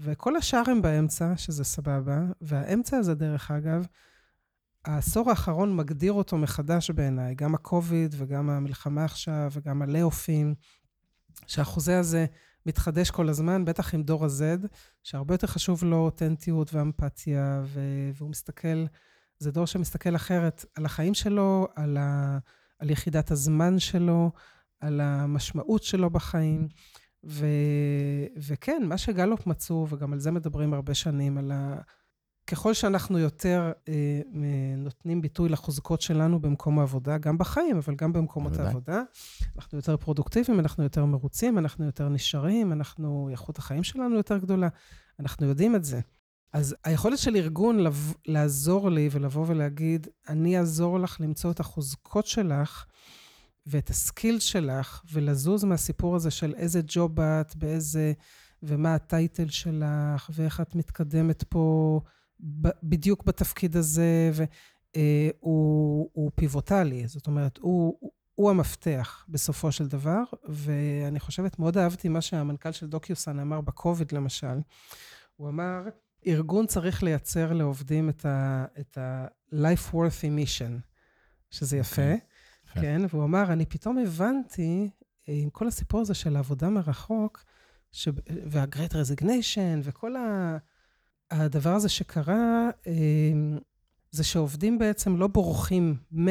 [0.00, 3.86] וכל השאר הם באמצע, שזה סבבה, והאמצע הזה, דרך אגב,
[4.88, 10.54] העשור האחרון מגדיר אותו מחדש בעיניי, גם הקוביד וגם המלחמה עכשיו וגם ה layoffים,
[11.46, 12.26] שהחוזה הזה
[12.66, 14.66] מתחדש כל הזמן, בטח עם דור ה-Z,
[15.02, 17.62] שהרבה יותר חשוב לו אותנטיות ואמפתיה,
[18.16, 18.84] והוא מסתכל,
[19.38, 22.38] זה דור שמסתכל אחרת על החיים שלו, על, ה-
[22.78, 24.32] על יחידת הזמן שלו,
[24.80, 26.68] על המשמעות שלו בחיים.
[27.24, 31.80] ו- וכן, מה שגלופ מצאו, וגם על זה מדברים הרבה שנים, על ה...
[32.48, 34.20] ככל שאנחנו יותר אה,
[34.76, 38.66] נותנים ביטוי לחוזקות שלנו במקום העבודה, גם בחיים, אבל גם במקומות בוודאי.
[38.66, 39.02] העבודה,
[39.56, 44.68] אנחנו יותר פרודוקטיביים, אנחנו יותר מרוצים, אנחנו יותר נשארים, אנחנו, איכות החיים שלנו יותר גדולה,
[45.20, 46.00] אנחנו יודעים את זה.
[46.52, 52.26] אז היכולת של ארגון לב, לעזור לי ולבוא ולהגיד, אני אעזור לך למצוא את החוזקות
[52.26, 52.84] שלך
[53.66, 58.12] ואת הסקילס שלך, ולזוז מהסיפור הזה של איזה ג'וב את, באיזה,
[58.62, 62.00] ומה הטייטל שלך, ואיך את מתקדמת פה
[62.82, 71.20] בדיוק בתפקיד הזה, והוא הוא פיבוטלי, זאת אומרת, הוא, הוא המפתח בסופו של דבר, ואני
[71.20, 74.60] חושבת, מאוד אהבתי מה שהמנכ"ל של דוקיוסן אמר בקוביד, למשל.
[75.36, 75.82] הוא אמר,
[76.26, 80.80] ארגון צריך לייצר לעובדים את ה-life worthy mission,
[81.50, 82.02] שזה יפה.
[82.02, 82.20] אוקיי,
[82.64, 82.80] יפה.
[82.80, 84.90] כן, והוא אמר, אני פתאום הבנתי,
[85.28, 87.44] אה, עם כל הסיפור הזה של העבודה מרחוק,
[87.92, 88.08] ש...
[88.50, 90.56] וה-Great Resignation, וכל ה...
[91.30, 92.92] הדבר הזה שקרה, אה,
[94.10, 96.28] זה שעובדים בעצם לא בורחים מ...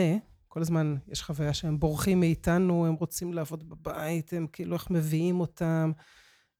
[0.48, 5.40] כל הזמן יש חוויה שהם בורחים מאיתנו, הם רוצים לעבוד בבית, הם כאילו איך מביאים
[5.40, 5.92] אותם.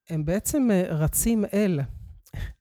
[0.10, 1.80] הם בעצם אה, רצים אל,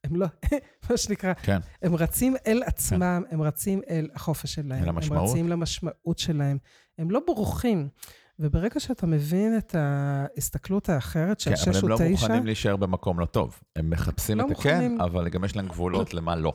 [0.05, 0.27] הם לא,
[0.91, 4.83] מה שנקרא, כן, הם רצים אל עצמם, הם רצים אל החופש שלהם.
[4.83, 5.23] אל המשמעות.
[5.23, 6.59] הם רצים למשמעות שלהם.
[6.99, 7.89] הם לא בורחים.
[8.39, 12.47] וברגע שאתה מבין את ההסתכלות האחרת של כן, שש אבל הם או לא תשע, מוכנים
[12.47, 13.61] להישאר במקום לא טוב.
[13.77, 15.01] הם מחפשים לא את הכן, מוכנים.
[15.01, 16.55] אבל גם יש להם גבולות למה לא.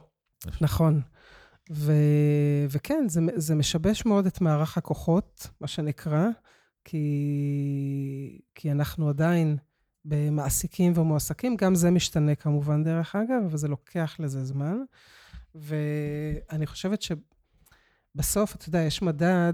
[0.61, 1.01] נכון.
[1.71, 1.93] ו...
[2.69, 6.27] וכן, זה, זה משבש מאוד את מערך הכוחות, מה שנקרא,
[6.85, 9.57] כי, כי אנחנו עדיין
[10.05, 14.77] במעסיקים ומועסקים, גם זה משתנה כמובן, דרך אגב, אבל זה לוקח לזה זמן.
[15.55, 19.53] ואני חושבת שבסוף, אתה יודע, יש מדד,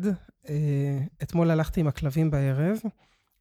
[1.23, 2.77] אתמול הלכתי עם הכלבים בערב,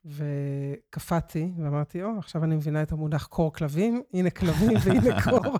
[0.04, 5.56] וקפאתי, ואמרתי, או, עכשיו אני מבינה את המונח קור כלבים, הנה כלבים והנה קור.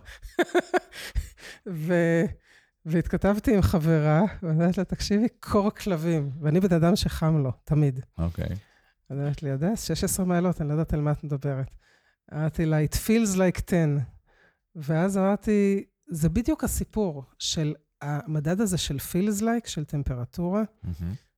[1.69, 1.95] ו...
[2.87, 6.31] והתכתבתי עם חברה, ואמרתי לה, תקשיבי, קור כלבים.
[6.41, 8.01] ואני בן אדם שחם לו, תמיד.
[8.19, 8.49] אוקיי.
[9.11, 11.71] אז אמרת לי, הדס, 16 מעלות, אני לא יודעת על מה את מדברת.
[12.35, 13.87] אמרתי לה, it feels like 10.
[14.77, 20.63] ואז אמרתי, זה בדיוק הסיפור של המדד הזה של feels like, של טמפרטורה,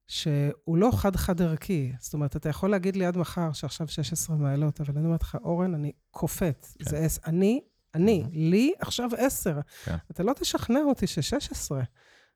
[0.08, 1.92] שהוא לא חד-חד ערכי.
[1.98, 5.38] זאת אומרת, אתה יכול להגיד לי עד מחר שעכשיו 16 מעלות, אבל אני אומרת לך,
[5.44, 6.76] אורן, אני קופץ.
[6.78, 6.90] כן.
[6.90, 7.20] זה עשר.
[7.26, 7.60] אני,
[7.94, 9.60] אני, לי עכשיו 10.
[9.84, 9.96] כן.
[10.10, 11.74] אתה לא תשכנע אותי ש-16.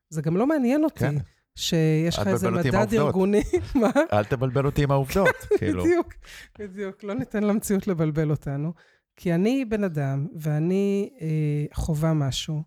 [0.09, 0.99] זה גם לא מעניין אותי.
[0.99, 1.15] כן.
[1.55, 3.43] שיש לך איזה מדד ארגוני.
[3.81, 3.89] מה?
[4.13, 5.83] אל תבלבל אותי עם העובדות, כאילו.
[5.83, 6.13] בדיוק,
[6.59, 7.03] בדיוק.
[7.03, 8.73] לא ניתן למציאות לבלבל אותנו.
[9.15, 12.63] כי אני בן אדם, ואני אה, חווה משהו,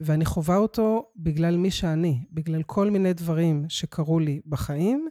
[0.00, 5.08] ואני חווה אותו בגלל מי שאני, בגלל כל מיני דברים שקרו לי בחיים.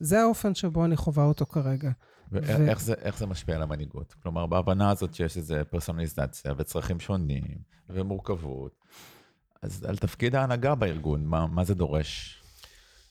[0.00, 1.90] זה האופן שבו אני חווה אותו כרגע.
[2.32, 2.82] ואיך ו...
[2.82, 4.14] זה, זה משפיע על המנהיגות?
[4.22, 7.58] כלומר, בהבנה הזאת שיש איזו פרסונליזציה וצרכים שונים
[7.88, 8.84] ומורכבות,
[9.62, 12.42] אז על תפקיד ההנהגה בארגון, מה, מה זה דורש?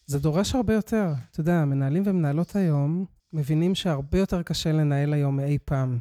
[0.06, 1.14] זה דורש הרבה יותר.
[1.32, 6.00] אתה יודע, מנהלים ומנהלות היום מבינים שהרבה יותר קשה לנהל היום מאי פעם.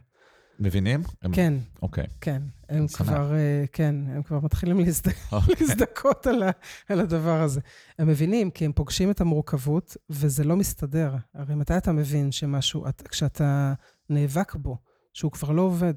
[0.61, 1.03] מבינים?
[1.23, 1.33] הם...
[1.33, 1.55] כן.
[1.83, 2.07] אוקיי.
[2.21, 2.43] כן,
[2.75, 5.07] הם כבר, uh, כן, הם כבר מתחילים להזד...
[5.07, 5.13] okay.
[5.33, 5.55] אוקיי.
[5.61, 6.51] להזדכות על, ה...
[6.89, 7.61] על הדבר הזה.
[7.99, 11.17] הם מבינים, כי הם פוגשים את המורכבות, וזה לא מסתדר.
[11.35, 13.09] הרי מתי אתה מבין שמשהו, את...
[13.09, 13.75] כשאתה
[14.11, 14.79] נאבק בו,
[15.13, 15.95] שהוא כבר לא עובד.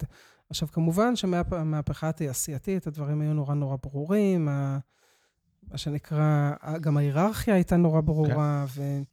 [0.49, 4.45] עכשיו, כמובן שמהמהפכה התעשייתית, הדברים היו נורא נורא ברורים,
[5.71, 8.75] מה שנקרא, גם ההיררכיה הייתה נורא ברורה, okay.
[8.75, 9.03] כן.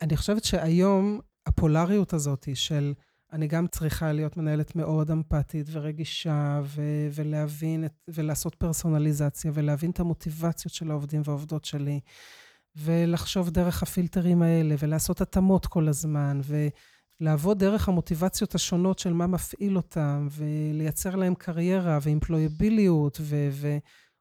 [0.00, 2.94] ואני חושבת שהיום הפולריות הזאת של...
[3.32, 10.00] אני גם צריכה להיות מנהלת מאוד אמפתית ורגישה, ו- ולהבין, את, ולעשות פרסונליזציה, ולהבין את
[10.00, 12.00] המוטיבציות של העובדים והעובדות שלי,
[12.76, 16.40] ולחשוב דרך הפילטרים האלה, ולעשות התאמות כל הזמן,
[17.20, 23.48] ולעבוד דרך המוטיבציות השונות של מה מפעיל אותם, ולייצר להם קריירה ואימפלויביליות, ו...
[23.52, 23.78] ו-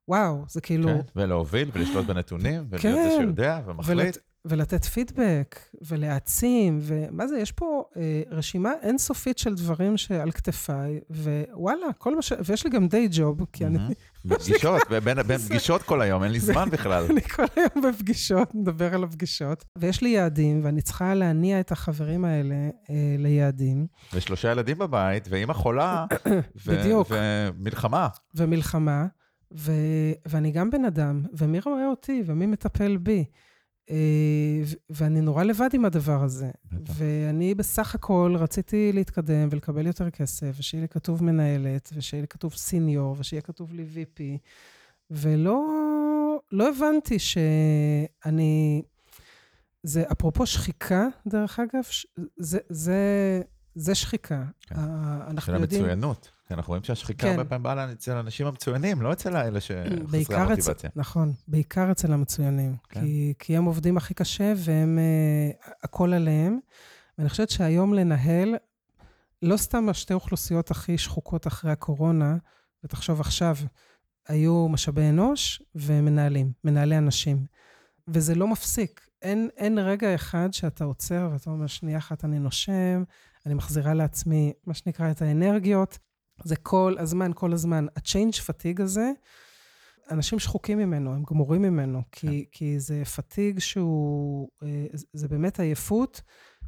[0.07, 0.87] וואו, זה כאילו...
[0.87, 4.17] כן, ולהוביל ולשלוט בנתונים, ולהיות כן, זה שיודע ומחליט.
[4.49, 10.99] ולת, ולתת פידבק, ולהעצים, ומה זה, יש פה אה, רשימה אינסופית של דברים שעל כתפיי,
[11.09, 12.33] ווואלה, כל מה ש...
[12.45, 13.77] ויש לי גם דיי ג'וב, כי אני...
[14.25, 14.81] בפגישות,
[15.27, 17.05] בין פגישות כל היום, אין לי זמן בכלל.
[17.09, 19.65] אני כל היום בפגישות, מדבר על הפגישות.
[19.77, 22.55] ויש לי יעדים, ואני צריכה להניע את החברים האלה
[22.89, 23.87] אה, ליעדים.
[24.13, 26.05] ושלושה ילדים בבית, ואימא חולה,
[26.67, 27.07] בדיוק.
[27.11, 28.07] ומלחמה.
[28.35, 29.05] ומלחמה.
[29.57, 33.25] ו- ואני גם בן אדם, ומי רואה אותי, ומי מטפל בי.
[33.89, 36.49] אה, ואני נורא לבד עם הדבר הזה.
[36.71, 36.93] בטח.
[36.97, 42.53] ואני בסך הכל רציתי להתקדם ולקבל יותר כסף, ושיהיה לי כתוב מנהלת, ושיהיה לי כתוב
[42.53, 44.21] סיניור, ושיהיה כתוב לי VP,
[45.11, 45.65] ולא
[46.51, 48.81] לא הבנתי שאני...
[49.83, 51.83] זה אפרופו שחיקה, דרך אגב,
[52.37, 53.41] זה, זה,
[53.75, 54.43] זה שחיקה.
[54.61, 54.75] כן.
[54.75, 55.81] אנחנו של יודעים...
[55.81, 56.31] המצוינות.
[56.47, 57.31] כי אנחנו רואים שהשחיקה כן.
[57.31, 60.71] הרבה פעמים באה אצל האנשים המצוינים, לא אצל האלה שחסרי המוטיבציה.
[60.71, 62.75] אצל, נכון, בעיקר אצל המצוינים.
[62.89, 63.01] כן.
[63.01, 66.59] כי, כי הם עובדים הכי קשה והם, uh, הכל עליהם.
[67.17, 68.55] ואני חושבת שהיום לנהל,
[69.41, 72.37] לא סתם השתי אוכלוסיות הכי שחוקות אחרי הקורונה,
[72.83, 73.55] ותחשוב עכשיו,
[74.27, 77.45] היו משאבי אנוש ומנהלים, מנהלי אנשים.
[78.07, 79.07] וזה לא מפסיק.
[79.21, 83.03] אין, אין רגע אחד שאתה עוצר ואתה אומר, שנייה אחת אני נושם,
[83.45, 85.97] אני מחזירה לעצמי, מה שנקרא, את האנרגיות.
[86.43, 87.85] זה כל הזמן, כל הזמן.
[87.95, 89.11] ה-change fatigue הזה,
[90.11, 92.43] אנשים שחוקים ממנו, הם גמורים ממנו, כי, כן.
[92.51, 96.21] כי זה פתיג שהוא, אה, זה באמת עייפות,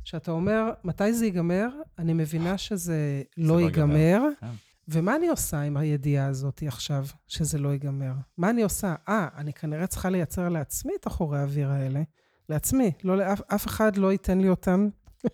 [0.03, 1.69] שאתה אומר, מתי זה ייגמר?
[1.99, 4.21] אני מבינה שזה לא, לא ייגמר.
[4.39, 4.47] כן.
[4.87, 8.13] ומה אני עושה עם הידיעה הזאת עכשיו, שזה לא ייגמר?
[8.37, 8.95] מה אני עושה?
[9.09, 12.01] אה, אני כנראה צריכה לייצר לעצמי את החורי האוויר האלה.
[12.49, 14.89] לעצמי, לא לאף אף אחד לא ייתן לי אותם.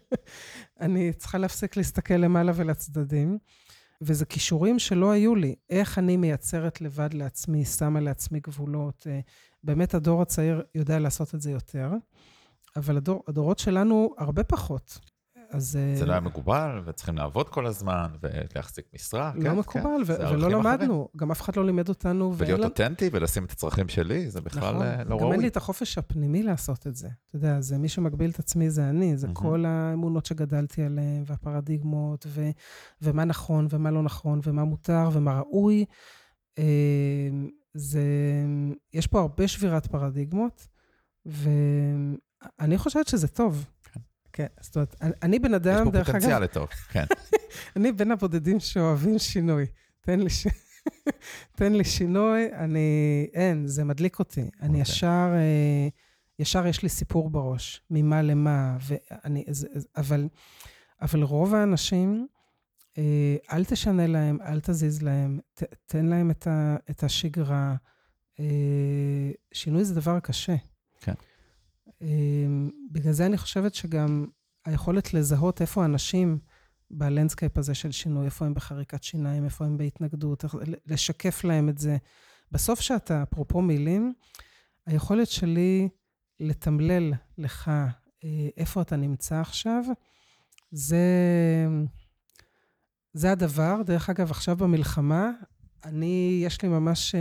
[0.82, 3.38] אני צריכה להפסיק להסתכל למעלה ולצדדים.
[4.06, 5.56] וזה כישורים שלא היו לי.
[5.70, 9.08] איך אני מייצרת לבד לעצמי, שמה לעצמי גבולות.
[9.10, 9.20] אה,
[9.64, 11.92] באמת הדור הצעיר יודע לעשות את זה יותר,
[12.76, 15.00] אבל הדור, הדורות שלנו הרבה פחות.
[15.50, 15.76] אז...
[15.76, 19.32] אה, זה לא היה מקובל, וצריכים לעבוד כל הזמן, ולהחזיק משרה.
[19.36, 20.94] לא כן, מקובל, כן, ו- ולא למדנו.
[20.94, 21.08] אחרים.
[21.18, 22.34] גם אף אחד לא לימד אותנו.
[22.38, 22.68] ולהיות ואלה...
[22.68, 25.28] אותנטי ולשים את הצרכים שלי, זה בכלל נכון, לא ראוי.
[25.28, 27.08] גם אין לי את החופש הפנימי לעשות את זה.
[27.08, 29.34] אתה יודע, זה מי שמגביל את עצמי זה אני, זה mm-hmm.
[29.34, 32.50] כל האמונות שגדלתי עליהן, והפרדיגמות, ו-
[33.02, 35.86] ומה נכון ומה לא נכון, ומה מותר ומה ראוי.
[36.60, 37.30] אה,
[37.74, 38.04] זה...
[38.94, 40.68] יש פה הרבה שבירת פרדיגמות,
[41.26, 43.66] ואני חושבת שזה טוב.
[44.36, 46.00] כן, זאת אומרת, אני בן אדם, דרך אגב...
[46.00, 47.06] יש פה פוטנציאל לטוב, כן.
[47.76, 49.66] אני בין הבודדים שאוהבים שינוי.
[50.02, 50.48] תן לי, ש...
[51.58, 53.28] תן לי שינוי, אני...
[53.34, 54.42] אין, זה מדליק אותי.
[54.42, 54.62] Okay.
[54.62, 54.82] אני אוקיי.
[54.82, 55.88] ישר, אה,
[56.40, 59.44] ישר יש לי סיפור בראש, ממה למה, ואני...
[59.98, 60.28] אבל,
[61.02, 62.28] אבל רוב האנשים,
[62.98, 67.76] אה, אל תשנה להם, אל תזיז להם, ת, תן להם את, ה, את השגרה.
[68.40, 68.46] אה,
[69.52, 70.56] שינוי זה דבר קשה.
[71.00, 71.14] כן.
[72.06, 74.26] אמ, בגלל זה אני חושבת שגם
[74.66, 76.40] היכולת לזהות איפה אנשים
[76.92, 80.46] ב landscape הזה של שינוי, איפה הם בחריקת שיניים, איפה הם בהתנגדות,
[80.86, 81.98] לשקף להם את זה,
[82.52, 84.14] בסוף שאתה, אפרופו מילים,
[84.86, 85.90] היכולת שלי
[86.40, 87.72] לתמלל לך
[88.24, 89.84] אה, איפה אתה נמצא עכשיו,
[90.72, 91.06] זה,
[93.14, 93.82] זה הדבר.
[93.86, 95.32] דרך אגב, עכשיו במלחמה,
[95.86, 97.20] אני, יש לי ממש אה,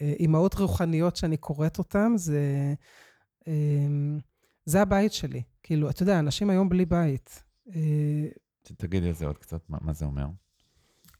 [0.00, 2.74] אה, אימהות רוחניות שאני קוראת אותן, זה,
[4.64, 5.42] זה הבית שלי.
[5.62, 7.44] כאילו, אתה יודע, אנשים היום בלי בית.
[8.62, 10.26] תגידי על זה עוד קצת, מה, מה זה אומר?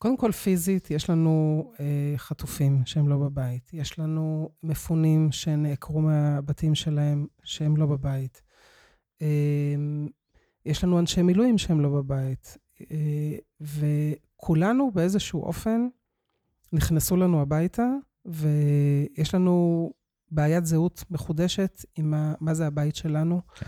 [0.03, 3.71] קודם כל, פיזית, יש לנו אה, חטופים שהם לא בבית.
[3.73, 8.43] יש לנו מפונים שנעקרו מהבתים שלהם שהם לא בבית.
[9.23, 9.75] אה,
[10.67, 12.59] יש לנו אנשי מילואים שהם לא בבית.
[12.91, 15.89] אה, וכולנו באיזשהו אופן
[16.73, 17.87] נכנסו לנו הביתה,
[18.25, 19.91] ויש לנו
[20.33, 23.41] בעיית זהות מחודשת עם ה, מה זה הבית שלנו.
[23.55, 23.67] כן.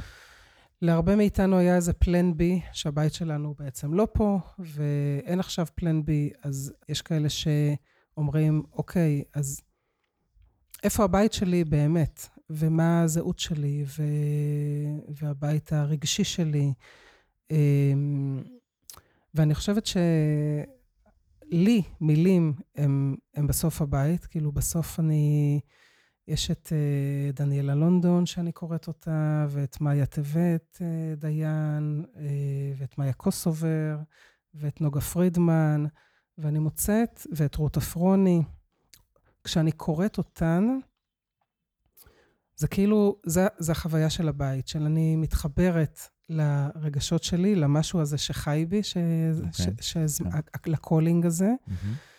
[0.83, 6.31] להרבה מאיתנו היה איזה פלן בי, שהבית שלנו בעצם לא פה, ואין עכשיו פלן בי,
[6.43, 9.61] אז יש כאלה שאומרים, אוקיי, אז
[10.83, 14.03] איפה הבית שלי באמת, ומה הזהות שלי, ו...
[15.09, 16.73] והבית הרגשי שלי.
[17.51, 18.43] אמ,
[19.35, 20.63] ואני חושבת שלי,
[22.01, 25.61] מילים הם, הם בסוף הבית, כאילו בסוף אני...
[26.29, 32.19] יש את uh, דניאלה לונדון, שאני קוראת אותה, ואת מאיה טבת uh, דיין, uh,
[32.79, 33.97] ואת מאיה קוסובר,
[34.55, 35.85] ואת נוגה פרידמן,
[36.39, 38.43] ואני מוצאת, ואת רות עפרוני.
[39.45, 40.79] כשאני קוראת אותן,
[42.57, 48.65] זה כאילו, זה, זה החוויה של הבית, של אני מתחברת לרגשות שלי, למשהו הזה שחי
[48.69, 49.53] בי, ש, okay.
[49.53, 50.61] ש, ש, ש, okay.
[50.67, 51.51] לקולינג הזה.
[51.69, 52.14] Mm-hmm.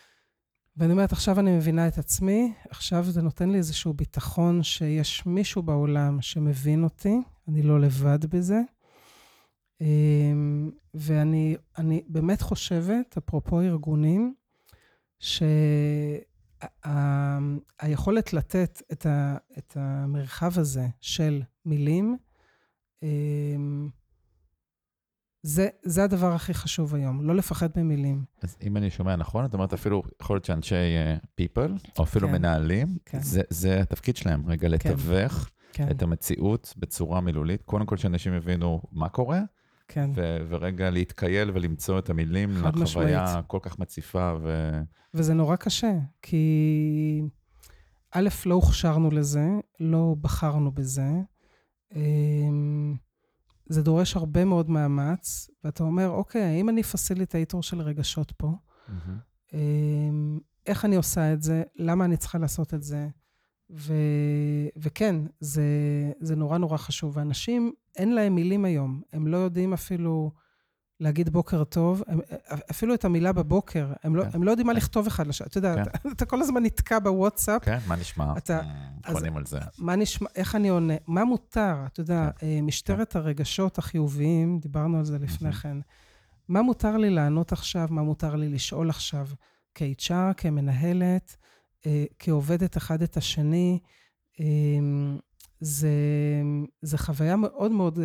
[0.76, 5.62] ואני אומרת, עכשיו אני מבינה את עצמי, עכשיו זה נותן לי איזשהו ביטחון שיש מישהו
[5.62, 7.16] בעולם שמבין אותי,
[7.48, 8.60] אני לא לבד בזה.
[9.80, 11.56] אמ, ואני
[12.08, 14.34] באמת חושבת, אפרופו ארגונים,
[16.84, 22.16] שהיכולת לתת את, ה, את המרחב הזה של מילים,
[23.02, 23.88] אמ,
[25.46, 28.24] זה, זה הדבר הכי חשוב היום, לא לפחד ממילים.
[28.42, 32.28] אז אם אני שומע נכון, את אומרת אפילו, יכול להיות שאנשי uh, people, או אפילו
[32.28, 33.20] כן, מנהלים, כן.
[33.22, 34.74] זה, זה התפקיד שלהם, רגע, כן.
[34.74, 35.88] לתווך כן.
[35.90, 37.62] את המציאות בצורה מילולית.
[37.62, 39.40] קודם כל שאנשים יבינו מה קורה,
[39.88, 40.10] כן.
[40.14, 43.46] ו- ורגע להתקייל ולמצוא את המילים לחוויה משמעית.
[43.46, 44.32] כל כך מציפה.
[44.42, 44.70] ו...
[45.14, 47.22] וזה נורא קשה, כי
[48.12, 49.46] א', לא הוכשרנו לזה,
[49.80, 51.10] לא בחרנו בזה.
[53.68, 58.52] זה דורש הרבה מאוד מאמץ, ואתה אומר, אוקיי, האם אני פסיליטייטור של רגשות פה?
[58.88, 59.52] Mm-hmm.
[60.66, 61.62] איך אני עושה את זה?
[61.76, 63.08] למה אני צריכה לעשות את זה?
[63.70, 63.94] ו...
[64.76, 65.62] וכן, זה,
[66.20, 67.16] זה נורא נורא חשוב.
[67.16, 69.02] ואנשים, אין להם מילים היום.
[69.12, 70.32] הם לא יודעים אפילו
[71.00, 72.20] להגיד בוקר טוב, הם,
[72.70, 74.28] אפילו את המילה בבוקר, הם, לא, כן.
[74.28, 75.46] לא, הם לא יודעים מה לכתוב אחד לשני.
[75.46, 75.82] אתה יודע, כן.
[75.82, 77.64] אתה, אתה כל הזמן נתקע בוואטסאפ.
[77.64, 78.32] כן, מה נשמע?
[78.36, 78.60] אתה...
[79.12, 79.58] עונים על זה.
[79.78, 80.94] מה נשמע, איך אני עונה?
[81.06, 81.76] מה מותר?
[81.86, 82.46] אתה יודע, כן.
[82.46, 83.18] אה, משטרת כן.
[83.18, 85.76] הרגשות החיוביים, דיברנו על זה לפני כן.
[86.48, 87.88] מה מותר לי לענות עכשיו?
[87.90, 89.28] מה מותר לי לשאול עכשיו?
[89.74, 91.36] כ-HR, כמנהלת,
[91.86, 93.78] אה, כעובדת אחד את השני.
[94.40, 94.44] אה,
[95.60, 95.90] זה,
[96.82, 97.98] זה חוויה מאוד מאוד,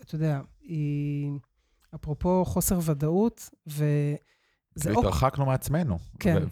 [0.00, 1.30] אתה יודע, היא...
[1.94, 3.84] אפרופו חוסר ודאות, ו...
[4.74, 5.98] זה כאילו התרחקנו מעצמנו.
[6.18, 6.42] כן.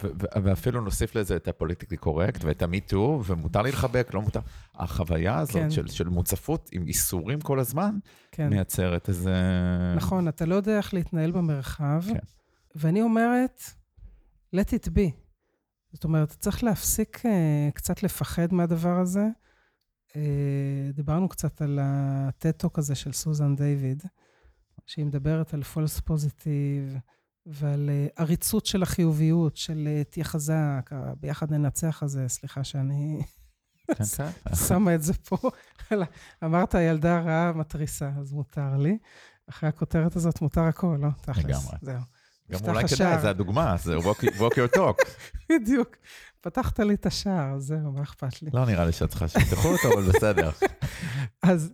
[0.43, 4.39] ואפילו נוסיף לזה את הפוליטיקלי קורקט ואת ה MeToo, ומותר לי לחבק, לא מותר.
[4.75, 5.71] החוויה הזאת כן.
[5.71, 7.97] של, של מוצפות עם איסורים כל הזמן,
[8.31, 8.49] כן.
[8.49, 9.33] מייצרת איזה...
[9.95, 12.03] נכון, אתה לא יודע איך להתנהל במרחב.
[12.07, 12.19] כן.
[12.75, 13.61] ואני אומרת,
[14.55, 15.11] let it be.
[15.93, 19.27] זאת אומרת, צריך להפסיק uh, קצת לפחד מהדבר הזה.
[20.09, 20.13] Uh,
[20.93, 24.03] דיברנו קצת על ה TED talk הזה של סוזן דיוויד.
[24.85, 26.97] שהיא מדברת על false positive
[27.45, 30.89] ועל אה, עריצות של החיוביות, של אה, תהיה חזק,
[31.19, 33.21] ביחד ננצח הזה, סליחה שאני
[33.87, 34.55] כן, כן.
[34.55, 35.37] שמה את זה פה.
[36.43, 38.97] אמרת, ילדה רעה מתריסה, אז מותר לי.
[39.49, 41.09] אחרי הכותרת הזאת מותר הכל, לא?
[41.21, 41.45] תכלס.
[41.45, 41.77] לגמרי.
[41.81, 42.01] זהו.
[42.51, 45.09] גם אולי כדאי, זה הדוגמה, זה walk your talk.
[45.49, 45.95] בדיוק.
[46.41, 48.49] פתחת לי את השער, זהו, מה אכפת לי?
[48.53, 50.51] לא נראה לי שאת צריכה שיפתחו אותו, אבל בסדר.
[51.51, 51.71] אז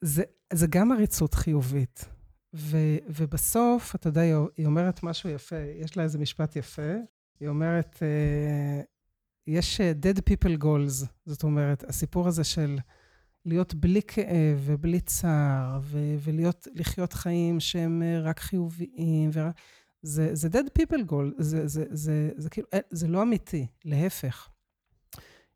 [0.00, 0.22] זה,
[0.52, 2.04] זה גם עריצות חיובית.
[2.54, 2.76] ו,
[3.08, 4.20] ובסוף, אתה יודע,
[4.56, 6.92] היא אומרת משהו יפה, יש לה איזה משפט יפה,
[7.40, 8.84] היא אומרת, uh,
[9.46, 12.78] יש אה, dead people goals, זאת אומרת, הסיפור הזה של
[13.44, 19.54] להיות בלי כאב ובלי צער, ו- ולהיות, לחיות חיים שהם אה, רק חיוביים, ורק...
[20.02, 24.48] זה, זה dead people goal, זה, זה, זה, זה, זה כאילו, זה לא אמיתי, להפך.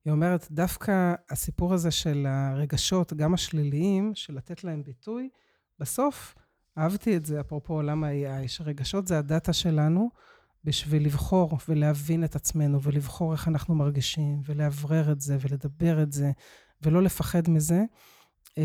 [0.05, 5.28] היא אומרת, דווקא הסיפור הזה של הרגשות, גם השליליים, של לתת להם ביטוי,
[5.78, 6.34] בסוף,
[6.79, 10.09] אהבתי את זה, אפרופו עולם ה-AI, שרגשות זה הדאטה שלנו,
[10.64, 16.31] בשביל לבחור ולהבין את עצמנו, ולבחור איך אנחנו מרגישים, ולאוורר את זה, ולדבר את זה,
[16.83, 17.83] ולא לפחד מזה.
[18.59, 18.62] אה,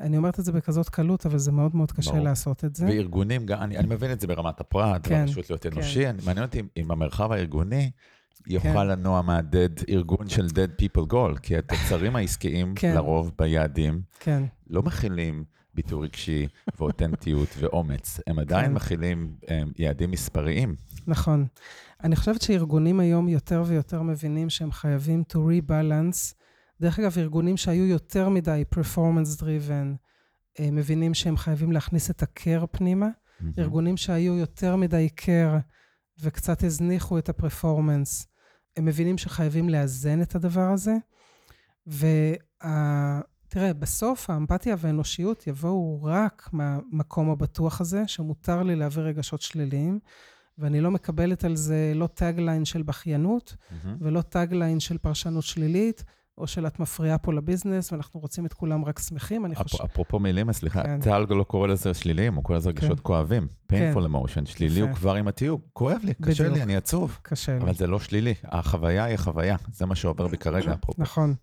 [0.00, 2.24] אני אומרת את זה בכזאת קלות, אבל זה מאוד מאוד קשה ברור.
[2.24, 2.86] לעשות את זה.
[2.86, 5.70] וארגונים, גם- אני, אני מבין את זה ברמת הפרט, כן, ברשות להיות כן.
[5.72, 7.90] אנושי, אני- מעניין אותי אם- המרחב הארגוני
[8.46, 8.86] יוכל כן.
[8.86, 12.94] לנוע מה-dead, ארגון של dead people goal, כי התוצרים העסקיים כן.
[12.94, 15.44] לרוב ביעדים כן, לא מכילים
[15.76, 16.46] ביטוי רגשי
[16.78, 18.72] ואותנטיות ואומץ, הם עדיין כן.
[18.72, 20.74] מכילים הם, יעדים מספריים.
[21.06, 21.46] נכון.
[22.04, 26.34] אני חושבת שארגונים היום יותר ויותר מבינים שהם חייבים to rebalance.
[26.80, 29.96] דרך אגב, ארגונים שהיו יותר מדי performance driven,
[30.60, 33.08] אה, מבינים שהם חייבים להכניס את ה-care פנימה.
[33.58, 35.60] ארגונים שהיו יותר מדי care
[36.20, 38.26] וקצת הזניחו את ה performance,
[38.76, 40.96] הם מבינים שחייבים לאזן את הדבר הזה.
[43.46, 49.98] ותראה, בסוף האמפתיה והאנושיות יבואו רק מהמקום הבטוח הזה, שמותר לי להעביר רגשות שליליים,
[50.58, 53.96] ואני לא מקבלת על זה לא tagline של בכיינות, מהמם.
[54.00, 56.04] ולא tagline של פרשנות שלילית,
[56.38, 59.46] או של את מפריעה פה ל business, ואנחנו רוצים את כולם רק שמחים.
[59.46, 59.80] אני חושבת...
[59.80, 61.00] אפרופו מילים, סליחה, כן.
[61.00, 63.04] טל לא קורא לזה שליליים, הוא קורא לזה רגשות כן.
[63.04, 63.92] כואבים, כן.
[63.94, 64.80] painful emotion, שלילי.
[64.80, 66.56] הוא כבר עם התיוג, כואב לי, קשה בדיוק.
[66.56, 67.64] לי, אני עצוב, קשה לי.
[67.64, 71.02] אבל זה לא שלילי, החוויה היא החוויה, זה מה שעובר בי כרגע, אפרופו.
[71.02, 71.34] נכון.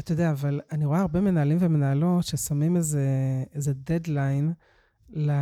[0.00, 3.08] אתה יודע, אבל אני רואה הרבה מנהלים ומנהלות ששמים איזה,
[3.54, 4.52] איזה דדליין,
[5.10, 5.32] לא,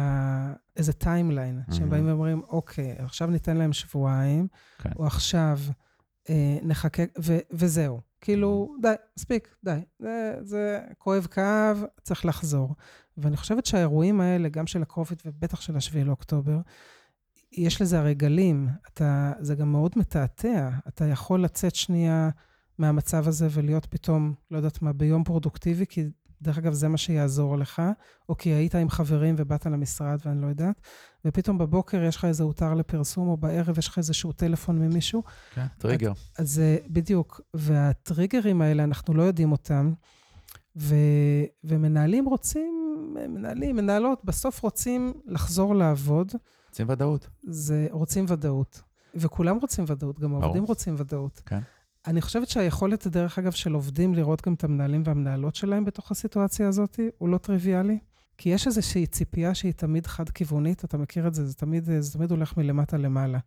[0.76, 1.90] איזה timeline, שהם מהמם.
[1.90, 4.90] באים ואומרים, אוקיי, עכשיו ניתן להם שבועיים, כן.
[4.96, 5.58] או עכשיו
[6.30, 8.00] אה, נחכה, ו, וזהו.
[8.24, 9.80] כאילו, די, מספיק, די.
[9.98, 12.74] זה, זה כואב כאב, צריך לחזור.
[13.16, 16.58] ואני חושבת שהאירועים האלה, גם של הקרוביד ובטח של השביעי לאוקטובר,
[17.52, 18.68] יש לזה הרי גלים.
[18.86, 20.70] אתה, זה גם מאוד מתעתע.
[20.88, 22.30] אתה יכול לצאת שנייה
[22.78, 26.04] מהמצב הזה ולהיות פתאום, לא יודעת מה, ביום פרודוקטיבי, כי
[26.44, 27.82] דרך אגב, זה מה שיעזור לך,
[28.28, 30.80] או כי היית עם חברים ובאת למשרד ואני לא יודעת,
[31.24, 35.22] ופתאום בבוקר יש לך איזה הותר לפרסום, או בערב יש לך איזשהו טלפון ממישהו,
[35.54, 36.12] כן, טריגר.
[36.38, 39.92] אז זה בדיוק, והטריגרים האלה, אנחנו לא יודעים אותם,
[40.76, 40.94] ו,
[41.64, 42.74] ומנהלים רוצים,
[43.28, 46.32] מנהלים, מנהלות, בסוף רוצים לחזור לעבוד,
[46.68, 47.28] רוצים ודאות.
[47.42, 48.82] זה רוצים ודאות.
[49.14, 51.42] וכולם רוצים ודאות, גם העובדים רוצים ודאות.
[51.46, 51.60] כן.
[52.06, 56.68] אני חושבת שהיכולת, דרך אגב, של עובדים לראות גם את המנהלים והמנהלות שלהם בתוך הסיטואציה
[56.68, 57.98] הזאת, הוא לא טריוויאלי.
[58.38, 62.30] כי יש איזושהי ציפייה שהיא תמיד חד-כיוונית, אתה מכיר את זה, זה תמיד, זה תמיד
[62.30, 63.38] הולך מלמטה למעלה.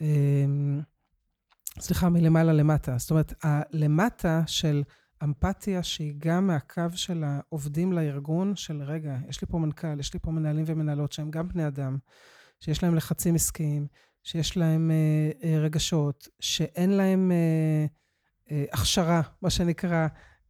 [0.00, 0.80] אמ,
[1.80, 2.98] סליחה, מלמעלה למטה.
[2.98, 4.82] זאת אומרת, הלמטה של
[5.24, 10.20] אמפתיה שהיא גם מהקו של העובדים לארגון, של רגע, יש לי פה מנכ"ל, יש לי
[10.20, 11.96] פה מנהלים ומנהלות שהם גם בני אדם,
[12.60, 13.86] שיש להם לחצים עסקיים,
[14.28, 17.86] שיש להם אה, אה, רגשות, שאין להם אה,
[18.50, 20.06] אה, הכשרה, מה שנקרא,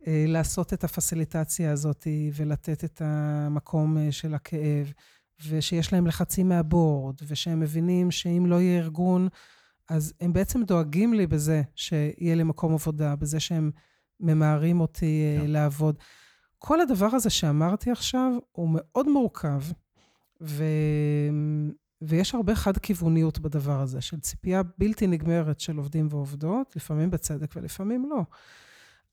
[0.07, 4.93] אה, לעשות את הפסיליטציה הזאת ולתת את המקום אה, של הכאב,
[5.49, 9.29] ושיש להם לחצים מהבורד, ושהם מבינים שאם לא יהיה ארגון,
[9.89, 13.71] אז הם בעצם דואגים לי בזה שיהיה לי מקום עבודה, בזה שהם
[14.21, 15.51] ממהרים אותי אה, כן.
[15.51, 15.99] לעבוד.
[16.59, 19.61] כל הדבר הזה שאמרתי עכשיו הוא מאוד מורכב,
[20.41, 20.65] ו...
[22.03, 28.11] ויש הרבה חד-כיווניות בדבר הזה, של ציפייה בלתי נגמרת של עובדים ועובדות, לפעמים בצדק ולפעמים
[28.11, 28.21] לא.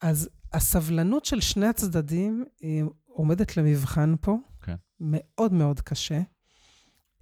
[0.01, 4.75] אז הסבלנות של שני הצדדים היא עומדת למבחן פה, כן.
[4.99, 6.21] מאוד מאוד קשה.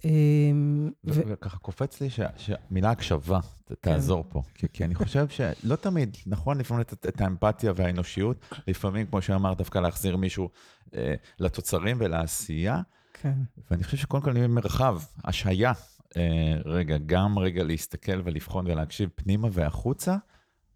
[0.04, 5.28] אמ, ו- וככה קופץ לי שה- שהמילה הקשבה ת- תעזור פה, כי, כי אני חושב
[5.28, 8.36] שלא תמיד, נכון לפעמים את, את האמפתיה והאנושיות,
[8.68, 10.48] לפעמים, כמו שאמרת, דווקא להחזיר מישהו
[10.94, 12.80] אה, לתוצרים ולעשייה,
[13.24, 13.38] כן,
[13.70, 15.72] ואני חושב שקודם כל אני במרחב, השהיה,
[16.16, 20.16] אה, רגע, גם רגע להסתכל ולבחון ולהקשיב פנימה והחוצה,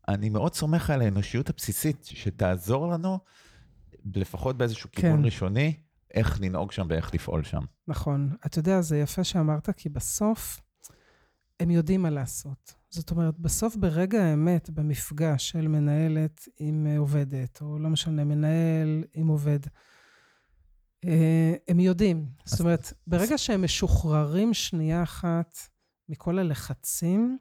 [0.09, 3.19] אני מאוד סומך על האנושיות הבסיסית, שתעזור לנו,
[4.15, 5.25] לפחות באיזשהו כיוון כן.
[5.25, 5.77] ראשוני,
[6.15, 7.63] איך לנהוג שם ואיך לפעול שם.
[7.89, 8.37] נכון.
[8.47, 10.61] אתה יודע, זה יפה שאמרת, כי בסוף
[11.61, 12.75] הם יודעים מה לעשות.
[12.91, 19.29] זאת אומרת, בסוף ברגע האמת, במפגש של מנהלת עם עובדת, או לא משנה, מנהל עם
[19.29, 19.61] עובד,
[21.69, 22.27] הם יודעים.
[22.45, 25.57] זאת אז- אומרת, ברגע שהם משוחררים שנייה אחת
[26.09, 27.39] מכל הלחצים,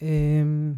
[0.00, 0.74] הם,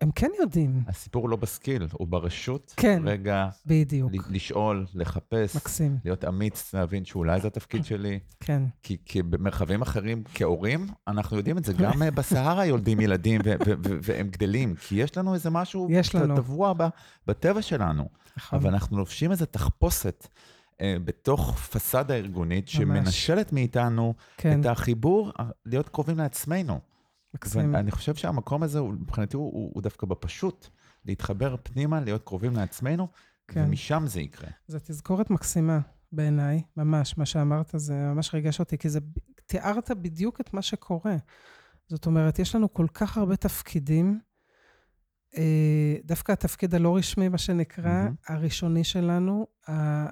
[0.00, 0.82] הם כן יודעים.
[0.88, 2.74] הסיפור הוא לא בסקיל, הוא ברשות.
[2.76, 3.02] כן.
[3.04, 4.12] רגע, בדיוק.
[4.14, 5.98] ל- לשאול, לחפש, מקסים.
[6.04, 8.18] להיות אמיץ, להבין שאולי זה התפקיד שלי.
[8.40, 8.62] כן.
[8.82, 13.48] כי, כי במרחבים אחרים, כהורים, אנחנו יודעים את זה, גם אה, בסהרה יולדים ילדים ו-
[13.66, 16.36] ו- ו- והם גדלים, כי יש לנו איזה משהו יש לנו.
[16.36, 16.72] טבוע
[17.26, 18.58] בטבע שלנו, נכון.
[18.58, 25.44] אבל אנחנו לובשים איזה תחפושת אה, בתוך פסאדה ארגונית שמנשלת מאיתנו כן, את החיבור, אה,
[25.66, 26.80] להיות קרובים לעצמנו.
[27.34, 27.74] מקסים.
[27.74, 30.68] ואני חושב שהמקום הזה, מבחינתי, הוא, הוא, הוא דווקא בפשוט,
[31.04, 33.08] להתחבר פנימה, להיות קרובים לעצמנו,
[33.48, 33.64] כן.
[33.64, 34.50] ומשם זה יקרה.
[34.68, 35.78] זו תזכורת מקסימה
[36.12, 39.00] בעיניי, ממש, מה שאמרת זה ממש ריגש אותי, כי זה,
[39.46, 41.16] תיארת בדיוק את מה שקורה.
[41.88, 44.20] זאת אומרת, יש לנו כל כך הרבה תפקידים.
[45.36, 48.32] אה, דווקא התפקיד הלא רשמי, מה שנקרא, mm-hmm.
[48.32, 49.46] הראשוני שלנו,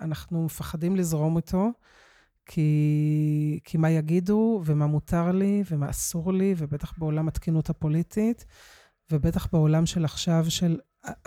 [0.01, 1.71] אנחנו מפחדים לזרום איתו,
[2.47, 8.45] כי, כי מה יגידו, ומה מותר לי, ומה אסור לי, ובטח בעולם התקינות הפוליטית,
[9.11, 10.79] ובטח בעולם של עכשיו, של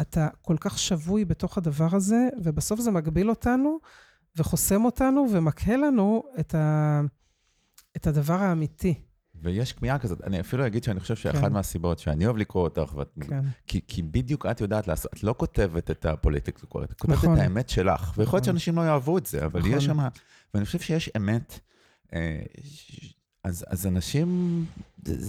[0.02, 3.80] אתה כל כך שבוי בתוך הדבר הזה, ובסוף זה מגביל אותנו,
[4.36, 7.02] וחוסם אותנו, ומקהה לנו את, ה,
[7.98, 9.02] את הדבר האמיתי.
[9.44, 11.54] ויש כמיהה כזאת, אני אפילו אגיד שאני חושב שאחת כן.
[11.54, 13.42] מהסיבות שאני אוהב לקרוא אותך, ואת, כן.
[13.68, 17.38] כי, כי בדיוק את יודעת לעשות, את לא כותבת את הפוליטיקלי קורקט, את כותבת נכון.
[17.38, 18.14] את האמת שלך, נכון.
[18.18, 19.74] ויכול להיות שאנשים לא יאהבו את זה, אבל נכון.
[19.74, 20.00] יש שם,
[20.54, 21.60] ואני חושב שיש אמת,
[22.14, 22.40] אה,
[23.44, 24.66] אז, אז אנשים,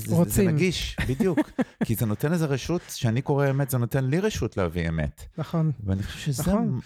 [0.08, 0.24] רוצים.
[0.24, 1.38] זה, זה נגיש, בדיוק,
[1.84, 5.22] כי זה נותן איזה רשות, כשאני קורא אמת, זה נותן לי רשות להביא אמת.
[5.38, 5.72] נכון.
[5.84, 6.42] ואני חושב שזה...
[6.42, 6.80] נכון.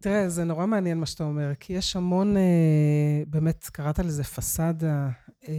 [0.00, 5.08] תראה, זה נורא מעניין מה שאתה אומר, כי יש המון, אה, באמת, קראת לזה פסאדה.
[5.48, 5.54] אה,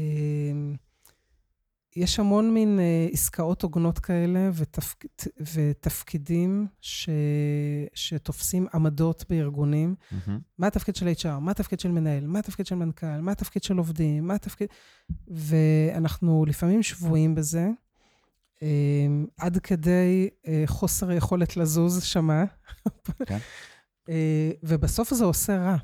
[1.96, 5.06] יש המון מין אה, עסקאות הוגנות כאלה ותפק,
[5.54, 7.10] ותפקידים ש,
[7.94, 9.96] שתופסים עמדות בארגונים.
[9.96, 10.32] Mm-hmm.
[10.58, 11.40] מה התפקיד של HR?
[11.40, 12.28] מה התפקיד של מנהל?
[12.28, 13.22] מה התפקיד של מנכ"ל?
[13.22, 14.28] מה התפקיד של עובדים?
[14.28, 14.68] מה התפקיד...
[15.28, 17.70] ואנחנו לפעמים שבויים בזה,
[18.64, 18.68] אה,
[19.38, 22.44] עד כדי אה, חוסר יכולת לזוז שמה.
[23.26, 23.38] כן.
[24.64, 25.78] ובסוף זה עושה רע.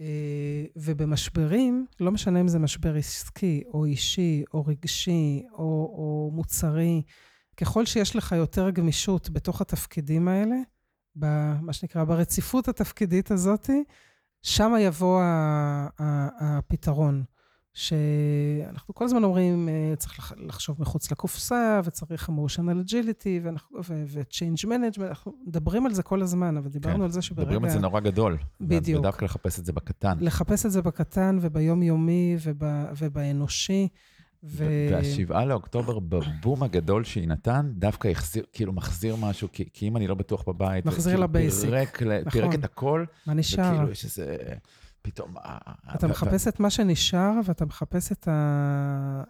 [0.00, 7.02] אה, ובמשברים, לא משנה אם זה משבר עסקי, או אישי, או רגשי, או, או מוצרי,
[7.56, 10.56] ככל שיש לך יותר גמישות בתוך התפקידים האלה,
[11.16, 13.70] במה שנקרא, ברציפות התפקידית הזאת,
[14.42, 15.22] שם יבוא
[16.40, 17.24] הפתרון.
[17.74, 23.48] שאנחנו כל הזמן אומרים, אה, צריך לחשוב מחוץ לקופסה, וצריך emotional agility,
[23.84, 27.48] ו-change management, אנחנו מדברים על זה כל הזמן, אבל דיברנו כן, על זה שברגע...
[27.50, 28.38] מדברים על זה נורא גדול.
[28.60, 29.00] בדיוק.
[29.00, 30.16] ודווקא לחפש את זה בקטן.
[30.20, 32.36] לחפש את זה בקטן וביומיומי
[32.98, 33.88] ובאנושי.
[34.44, 34.66] ו...
[34.90, 40.06] והשבעה לאוקטובר, בבום הגדול שהיא נתן, דווקא החזיר, כאילו מחזיר משהו, כי, כי אם אני
[40.06, 41.70] לא בטוח בבית, מחזיר לבייסיק.
[41.70, 42.30] פירק, נכון.
[42.30, 43.04] פירק את הכל.
[43.26, 43.72] מה נשאר?
[43.72, 44.36] וכאילו יש איזה...
[45.02, 45.34] פתאום...
[45.94, 49.22] אתה מחפש את מה שנשאר, ואתה מחפש את, ה...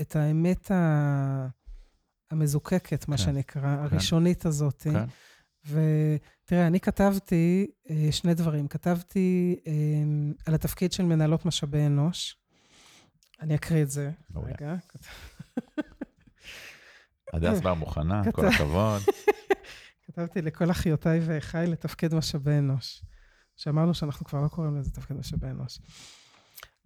[0.00, 1.46] את האמת ה...
[2.30, 3.82] המזוקקת, מה כן, שנקרא, כן.
[3.82, 4.82] הראשונית הזאת.
[4.82, 5.04] כן.
[5.66, 8.68] ותראה, אני כתבתי אה, שני דברים.
[8.68, 9.72] כתבתי אה,
[10.46, 12.36] על התפקיד של מנהלות משאבי אנוש.
[13.40, 14.10] אני אקריא את זה.
[14.36, 14.74] רגע.
[17.32, 19.02] הדס בר מוכנה, כל הכבוד.
[20.06, 23.02] כתבתי לכל אחיותיי ואחיי לתפקיד משאבי אנוש.
[23.60, 25.78] שאמרנו שאנחנו כבר לא קוראים לזה תפקיד משאבי אנוש.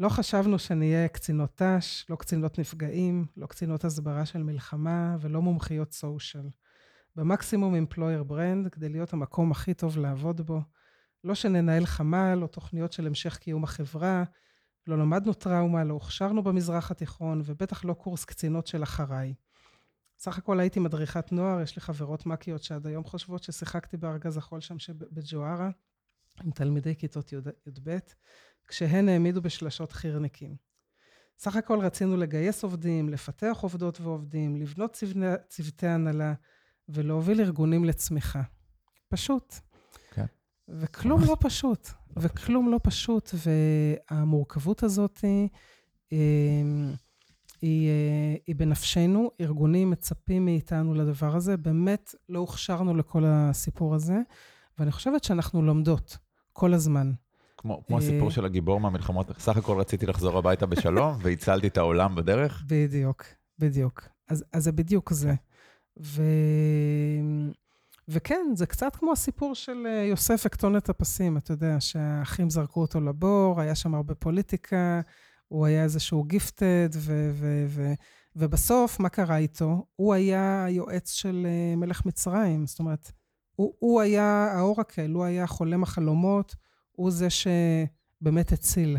[0.01, 5.93] לא חשבנו שנהיה קצינות ת"ש, לא קצינות נפגעים, לא קצינות הסברה של מלחמה ולא מומחיות
[5.93, 6.49] סושיאל.
[7.17, 10.61] במקסימום אמפלויר ברנד, כדי להיות המקום הכי טוב לעבוד בו.
[11.25, 14.25] לא שננהל חמ"ל או תוכניות של המשך קיום החברה,
[14.87, 19.35] לא למדנו טראומה, לא הוכשרנו במזרח התיכון, ובטח לא קורס קצינות של אחריי.
[20.19, 24.61] סך הכל הייתי מדריכת נוער, יש לי חברות מקיות שעד היום חושבות ששיחקתי בארגז החול
[24.61, 24.77] שם
[25.13, 25.71] בג'וארה,
[26.43, 27.99] עם תלמידי כיתות י"ב,
[28.69, 30.57] כשהן העמידו בשלשות חירניקים.
[31.39, 35.19] סך הכל רצינו לגייס עובדים, לפתח עובדות ועובדים, לבנות צוותי,
[35.49, 36.35] צוותי הנהלה
[36.89, 38.43] ולהוביל ארגונים לצמיחה.
[39.09, 39.55] פשוט.
[40.11, 40.27] כן.
[40.69, 41.21] וכלום.
[41.21, 41.89] לא פשוט.
[42.17, 43.25] לא וכלום פשוט.
[43.27, 43.51] לא פשוט.
[44.11, 45.49] והמורכבות הזאת היא,
[46.13, 46.93] אמ,
[47.63, 49.31] היא, אה, היא בנפשנו.
[49.41, 51.57] ארגונים מצפים מאיתנו לדבר הזה.
[51.57, 54.17] באמת לא הוכשרנו לכל הסיפור הזה.
[54.79, 56.19] ואני חושבת שאנחנו לומדות.
[56.55, 57.13] כל הזמן.
[57.57, 62.15] כמו, כמו הסיפור של הגיבור מהמלחמות, סך הכל רציתי לחזור הביתה בשלום, והצלתי את העולם
[62.15, 62.65] בדרך.
[62.67, 63.25] בדיוק,
[63.59, 64.03] בדיוק.
[64.29, 65.35] אז, אז זה בדיוק זה.
[66.03, 66.23] ו...
[68.09, 70.47] וכן, זה קצת כמו הסיפור של אה, יוסף
[70.77, 75.01] את הפסים, אתה יודע, שהאחים זרקו אותו לבור, היה שם הרבה פוליטיקה,
[75.49, 77.93] הוא היה איזשהו גיפטד, ו- ו- ו-
[78.37, 79.87] ובסוף, מה קרה איתו?
[79.97, 83.13] הוא היה היועץ של אה, מלך מצרים, זאת אומרת,
[83.57, 86.57] הוא, הוא היה האורקל, הוא היה חולם החלומות,
[86.93, 88.99] הוא זה שבאמת הציל.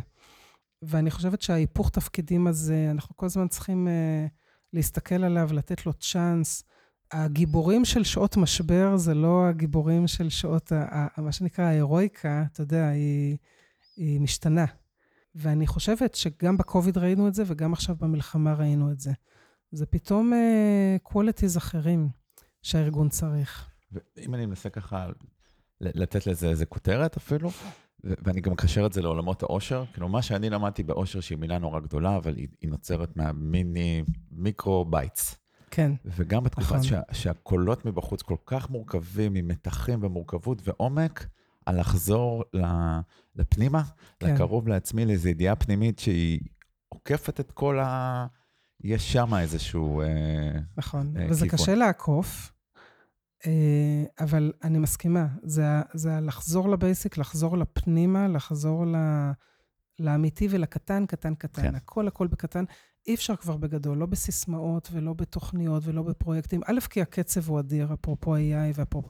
[0.81, 4.29] ואני חושבת שההיפוך תפקידים הזה, אנחנו כל הזמן צריכים uh,
[4.73, 6.63] להסתכל עליו, לתת לו צ'אנס.
[7.11, 12.61] הגיבורים של שעות משבר זה לא הגיבורים של שעות, ה, ה, מה שנקרא ההירואיקה, אתה
[12.61, 13.37] יודע, היא,
[13.97, 14.65] היא משתנה.
[15.35, 19.11] ואני חושבת שגם בקוביד ראינו את זה, וגם עכשיו במלחמה ראינו את זה.
[19.71, 22.09] זה פתאום uh, qualities אחרים
[22.61, 23.74] שהארגון צריך.
[23.91, 25.07] ואם אני מנסה ככה
[25.81, 27.49] לתת לזה איזה כותרת אפילו,
[28.03, 31.79] ואני גם מקשר את זה לעולמות האושר, כאילו מה שאני למדתי באושר שהיא מילה נורא
[31.79, 35.37] גדולה, אבל היא, היא נוצרת מה mini micro bites.
[35.71, 35.91] כן.
[36.05, 36.83] וגם בתקופה נכון.
[36.83, 41.27] שה, שהקולות מבחוץ כל כך מורכבים, עם מתחים ומורכבות ועומק,
[41.65, 42.43] על לחזור
[43.35, 43.83] לפנימה,
[44.19, 44.33] כן.
[44.33, 46.39] לקרוב לעצמי, לאיזו ידיעה פנימית שהיא
[46.89, 48.25] עוקפת את כל ה...
[48.83, 50.01] יש שם איזשהו...
[50.01, 50.07] אה,
[50.77, 51.57] נכון, אה, וזה כיוון.
[51.57, 52.51] קשה לעקוף,
[54.19, 55.27] אבל אני מסכימה.
[55.43, 58.95] זה, זה לחזור לבייסיק, לחזור לפנימה, לחזור ל,
[59.99, 61.61] לאמיתי ולקטן, קטן, קטן.
[61.61, 61.75] כן.
[61.75, 62.63] הכל, הכל בקטן.
[63.07, 66.61] אי אפשר כבר בגדול, לא בסיסמאות ולא בתוכניות ולא בפרויקטים.
[66.65, 69.09] א', כי הקצב הוא אדיר, אפרופו AI ואפרופו...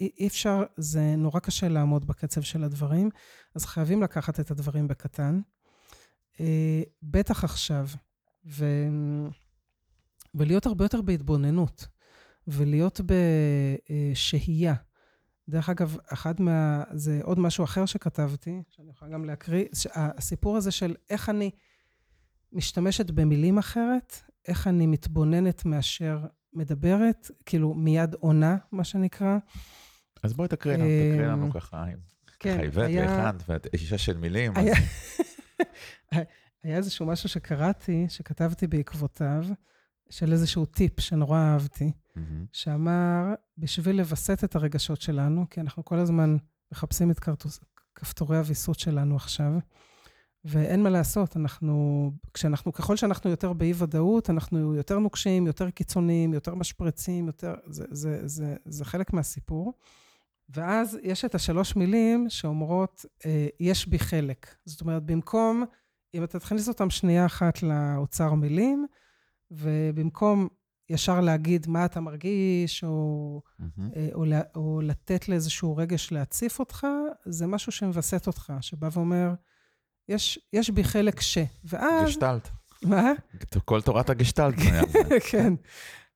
[0.00, 3.10] אי אפשר, זה נורא קשה לעמוד בקצב של הדברים,
[3.54, 5.40] אז חייבים לקחת את הדברים בקטן.
[6.40, 7.86] אה, בטח עכשיו,
[8.46, 8.66] ו...
[10.34, 11.86] ולהיות הרבה יותר בהתבוננות,
[12.48, 13.00] ולהיות
[14.10, 14.74] בשהייה.
[15.48, 16.84] דרך אגב, אחד מה...
[16.92, 19.64] זה עוד משהו אחר שכתבתי, שאני יכולה גם להקריא,
[19.94, 21.50] הסיפור הזה של איך אני
[22.52, 24.16] משתמשת במילים אחרת,
[24.48, 26.18] איך אני מתבוננת מאשר
[26.52, 29.38] מדברת, כאילו מיד עונה, מה שנקרא.
[30.22, 31.84] אז בואי תקריא לנו, אה, תקריא לנו ככה.
[32.38, 34.52] כן, היה- והכנת, ואת אישה של מילים.
[34.56, 34.66] אז-
[36.12, 36.24] היה,
[36.76, 39.44] איזשהו משהו שקראתי, שכתבתי בעקבותיו,
[40.10, 41.92] של איזשהו טיפ שנורא אהבתי.
[42.52, 46.36] שאמר, בשביל לווסת את הרגשות שלנו, כי אנחנו כל הזמן
[46.72, 47.60] מחפשים את כרטוס,
[47.94, 49.52] כפתורי הוויסות שלנו עכשיו,
[50.44, 56.54] ואין מה לעשות, אנחנו, כשאנחנו, ככל שאנחנו יותר באי-ודאות, אנחנו יותר נוקשים, יותר קיצוניים, יותר
[56.54, 59.72] משפרצים, יותר, זה, זה, זה, זה חלק מהסיפור.
[60.48, 64.54] ואז יש את השלוש מילים שאומרות, אה, יש בי חלק.
[64.64, 65.64] זאת אומרת, במקום,
[66.14, 68.86] אם אתה תכניס אותם שנייה אחת לאוצר מילים,
[69.50, 70.48] ובמקום
[70.92, 73.40] ישר להגיד מה אתה מרגיש, או.
[73.96, 74.24] אה, או,
[74.54, 76.86] או לתת לאיזשהו רגש להציף אותך,
[77.24, 79.34] זה משהו שמווסת אותך, שבא ואומר,
[80.08, 81.38] יש, יש בי חלק ש...
[81.64, 82.08] ואז...
[82.08, 82.48] גשטלט.
[82.84, 83.12] מה?
[83.64, 84.54] כל תורת הגשטלט.
[85.30, 85.54] כן.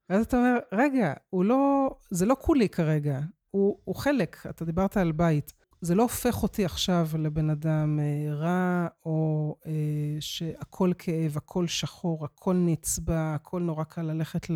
[0.08, 3.20] ואז אתה אומר, רגע, הוא לא, זה לא כולי כרגע,
[3.50, 5.52] הוא, הוא חלק, אתה דיברת על בית.
[5.86, 9.72] זה לא הופך אותי עכשיו לבן אדם אה, רע, או אה,
[10.20, 14.46] שהכל כאב, הכל שחור, הכל נצבע, הכל נורא קל ללכת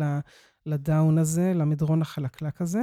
[0.65, 2.79] לדאון הזה, למדרון החלקלק הזה.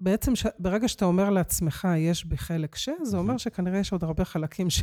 [0.00, 0.46] בעצם, ש...
[0.58, 3.36] ברגע שאתה אומר לעצמך, יש בי חלק ש, זה אומר.
[3.36, 4.82] שכנראה יש עוד הרבה חלקים ש...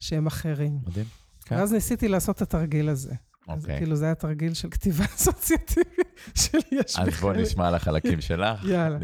[0.00, 0.78] שהם אחרים.
[0.86, 1.06] מדהים.
[1.44, 1.56] כן.
[1.56, 3.14] ואז ניסיתי לעשות את התרגיל הזה.
[3.48, 3.78] אז אוקיי.
[3.78, 7.42] כאילו זה היה תרגיל של כתיבה אסוציאטיבית של יש בי אז בוא חלק.
[7.42, 8.64] נשמע על החלקים שלך.
[8.64, 8.98] יאללה.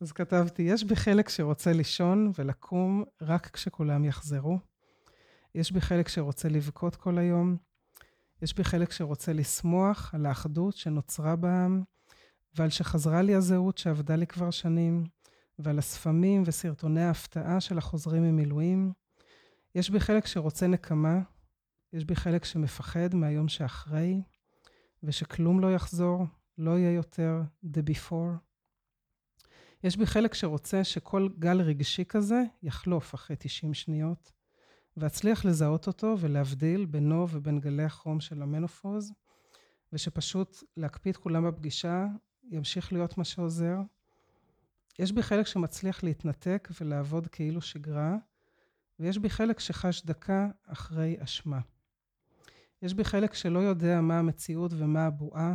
[0.00, 4.58] אז כתבתי, יש בי חלק שרוצה לישון ולקום רק כשכולם יחזרו.
[5.54, 7.56] יש בי חלק שרוצה לבכות כל היום.
[8.42, 11.82] יש בי חלק שרוצה לשמוח על האחדות שנוצרה בעם,
[12.54, 15.04] ועל שחזרה לי הזהות שאבדה לי כבר שנים,
[15.58, 18.92] ועל הספמים וסרטוני ההפתעה של החוזרים ממילואים.
[19.74, 21.18] יש בי חלק שרוצה נקמה,
[21.92, 24.22] יש בי חלק שמפחד מהיום שאחרי,
[25.02, 26.26] ושכלום לא יחזור,
[26.58, 28.49] לא יהיה יותר the before.
[29.84, 34.32] יש בי חלק שרוצה שכל גל רגשי כזה יחלוף אחרי 90 שניות,
[34.96, 39.12] ואצליח לזהות אותו ולהבדיל בינו ובין גלי החום של המנופוז,
[39.92, 42.06] ושפשוט להקפיא את כולם בפגישה
[42.50, 43.76] ימשיך להיות מה שעוזר.
[44.98, 48.16] יש בי חלק שמצליח להתנתק ולעבוד כאילו שגרה,
[48.98, 51.60] ויש בי חלק שחש דקה אחרי אשמה.
[52.82, 55.54] יש בי חלק שלא יודע מה המציאות ומה הבועה,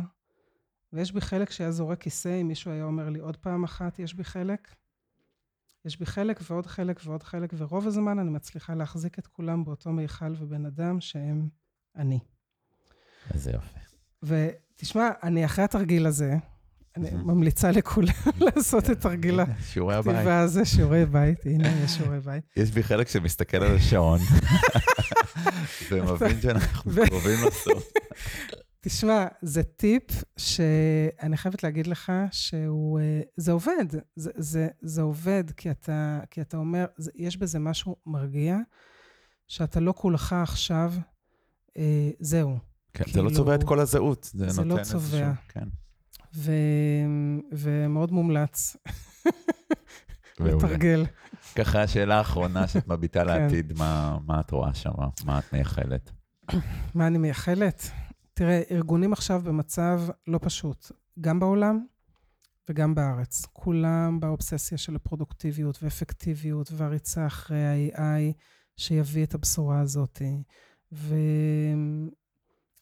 [0.96, 4.14] ויש בי חלק שהיה זורק כיסא אם מישהו היה אומר לי עוד פעם אחת, יש
[4.14, 4.74] בי חלק.
[5.84, 9.92] יש בי חלק ועוד חלק ועוד חלק, ורוב הזמן אני מצליחה להחזיק את כולם באותו
[9.92, 11.48] מיכל ובן אדם שהם
[11.96, 12.18] אני.
[13.34, 13.78] איזה יופי.
[14.22, 16.36] ותשמע, אני אחרי התרגיל הזה,
[16.96, 17.10] אני.
[17.10, 18.14] ממליצה לכולם
[18.56, 20.14] לעשות את תרגיל הנה, שיעורי הבית.
[20.14, 21.46] הכתיבה הזה, שיעורי בית.
[21.46, 22.44] הנה, יש שיעורי בית.
[22.56, 24.20] יש בי חלק שמסתכל על השעון,
[25.90, 27.92] ומבין שאנחנו קרובים לסוף.
[28.88, 30.02] תשמע, זה טיפ
[30.36, 33.84] שאני חייבת להגיד לך שהוא, אה, זה עובד,
[34.16, 38.56] זה, זה, זה עובד, כי אתה, כי אתה אומר, זה, יש בזה משהו מרגיע,
[39.48, 40.92] שאתה לא כולך עכשיו,
[41.76, 42.58] אה, זהו.
[42.92, 44.30] כן, זה לא כאילו, צובע את כל הזהות.
[44.34, 45.18] זה זה לא צובע.
[45.18, 45.68] איזשהו- כן.
[46.34, 46.52] ו,
[47.52, 48.76] ומאוד מומלץ.
[50.40, 51.06] לתרגל.
[51.56, 53.26] ככה השאלה האחרונה שאת מביטה כן.
[53.26, 54.90] לעתיד, מה מה את רואה שם?
[55.24, 56.10] מה את מייחלת?
[56.94, 57.90] מה אני מייחלת?
[58.38, 61.86] תראה, ארגונים עכשיו במצב לא פשוט, גם בעולם
[62.68, 63.46] וגם בארץ.
[63.52, 68.32] כולם באובססיה של הפרודוקטיביות ואפקטיביות והריצה אחרי ה-AI
[68.76, 70.22] שיביא את הבשורה הזאת.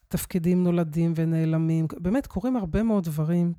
[0.07, 1.87] ותפקידים נולדים ונעלמים.
[1.99, 3.53] באמת, קורים הרבה מאוד דברים.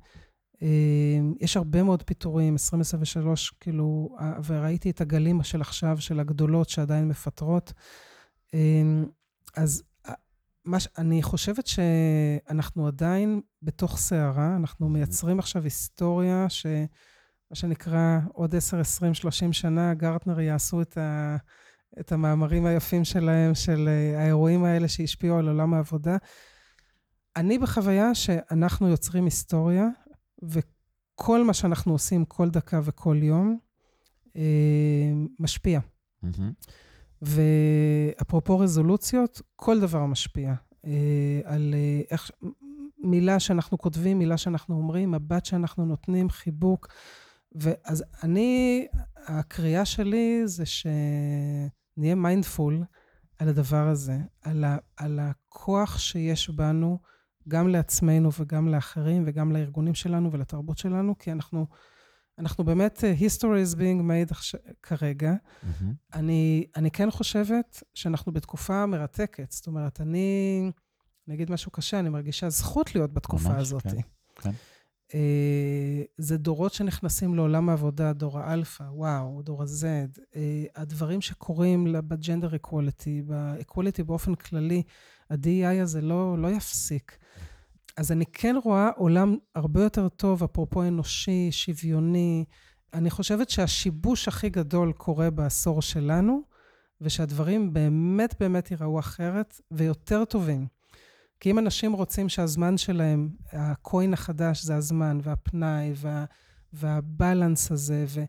[0.61, 7.07] אה, יש הרבה מאוד פיטורים, 2023, כאילו, וראיתי את הגלים של עכשיו, של הגדולות שעדיין
[7.07, 7.73] מפטרות.
[8.53, 9.03] אה,
[9.55, 9.83] אז
[10.67, 10.77] מה.
[10.97, 16.65] אני חושבת שאנחנו עדיין בתוך סערה, אנחנו מייצרים עכשיו היסטוריה ש...
[17.51, 21.37] מה שנקרא, עוד 10, 20, 30 שנה, גרטנר יעשו את, ה...
[21.99, 26.17] את המאמרים היפים שלהם, של אה, האירועים האלה שהשפיעו על עולם העבודה.
[27.35, 29.87] אני בחוויה שאנחנו יוצרים היסטוריה,
[30.43, 33.57] וכל מה שאנחנו עושים כל דקה וכל יום
[34.35, 35.79] אה, משפיע.
[36.23, 36.51] מהמם.
[37.21, 40.53] ואפרופו רזולוציות, כל דבר משפיע.
[40.85, 42.31] אה, על אה, איך,
[43.03, 46.87] מילה שאנחנו כותבים, מילה שאנחנו אומרים, מבט שאנחנו נותנים, חיבוק.
[47.55, 48.87] ואז אני,
[49.27, 52.83] הקריאה שלי זה שנהיה מיינדפול
[53.39, 56.99] על הדבר הזה, על, ה, על הכוח שיש בנו,
[57.47, 61.67] גם לעצמנו וגם לאחרים וגם לארגונים שלנו ולתרבות שלנו, כי אנחנו,
[62.39, 65.33] אנחנו באמת, אה, history is being made כרגע.
[65.63, 65.93] מהמם.
[66.13, 69.51] אני, אני כן חושבת שאנחנו בתקופה מרתקת.
[69.51, 70.71] זאת אומרת, אני,
[71.27, 73.83] אני אגיד משהו קשה, אני מרגישה זכות להיות בתקופה ממש, הזאת.
[73.83, 74.01] כן,
[74.35, 74.51] כן.
[75.13, 79.85] אה, זה דורות שנכנסים לעולם העבודה, דור האלפא, וואו, דור ה-Z,
[80.35, 84.83] אה, הדברים שקורים בג'נדר אקוולטי, באקוולטי באופן כללי,
[85.29, 87.17] ה-DEI הזה לא, לא יפסיק.
[87.97, 92.45] אז אני כן רואה עולם הרבה יותר טוב, אפרופו אנושי, שוויוני.
[92.93, 96.41] אני חושבת שהשיבוש הכי גדול קורה בעשור שלנו,
[97.01, 100.67] ושהדברים באמת באמת ייראו אחרת ויותר טובים.
[101.39, 106.25] כי אם אנשים רוצים שהזמן שלהם, הקוין החדש זה הזמן, והפנאי, וה,
[106.73, 108.23] והבלנס הזה, ו,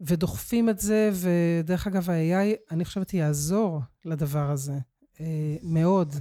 [0.00, 4.78] ודוחפים את זה, ודרך אגב, ה-AI, אני חושבת, יעזור לדבר הזה
[5.20, 6.14] אה, מאוד.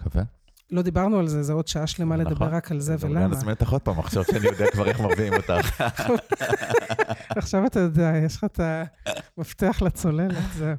[0.00, 0.22] מקווה.
[0.70, 2.32] לא דיברנו על זה, זה עוד שעה שלמה נכון.
[2.32, 3.24] לדבר רק על זה ולמה.
[3.24, 5.82] אני אזמין אותך עוד פעם, עכשיו שאני יודע כבר איך מביאים אותך.
[7.38, 8.60] עכשיו אתה יודע, יש לך את
[9.36, 10.74] המפתח לצוללת, זהו.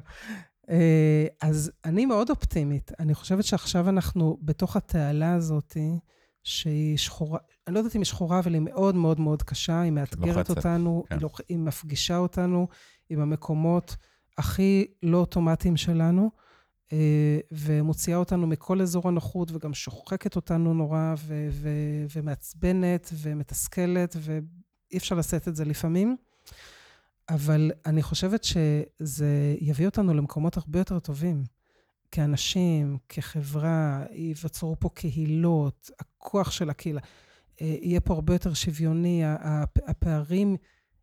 [0.70, 2.90] אה, אז אני מאוד אופטימית.
[3.00, 5.76] אני חושבת שעכשיו אנחנו בתוך התעלה הזאת,
[6.44, 9.92] שהיא שחורה, אני לא יודעת אם היא שחורה, אבל היא מאוד מאוד מאוד קשה, היא
[9.92, 11.14] מאתגרת לוחצת, אותנו, כן.
[11.14, 12.68] היא לוח- היא מפגישה אותנו
[13.10, 13.96] עם המקומות
[14.38, 16.30] הכי לא אוטומטיים שלנו,
[17.52, 25.14] ומוציאה אותנו מכל אזור הנוחות, וגם שוחקת אותנו נורא, ו- ו- ומעצבנת, ומתסכלת, ואי אפשר
[25.14, 26.16] לשאת את זה לפעמים.
[27.28, 31.44] אבל אני חושבת שזה יביא אותנו למקומות הרבה יותר טובים.
[32.10, 37.00] כאנשים, כחברה, ייווצרו פה קהילות, הכוח של הקהילה.
[37.60, 39.22] אה, יהיה פה הרבה יותר שוויוני,
[39.86, 40.56] הפערים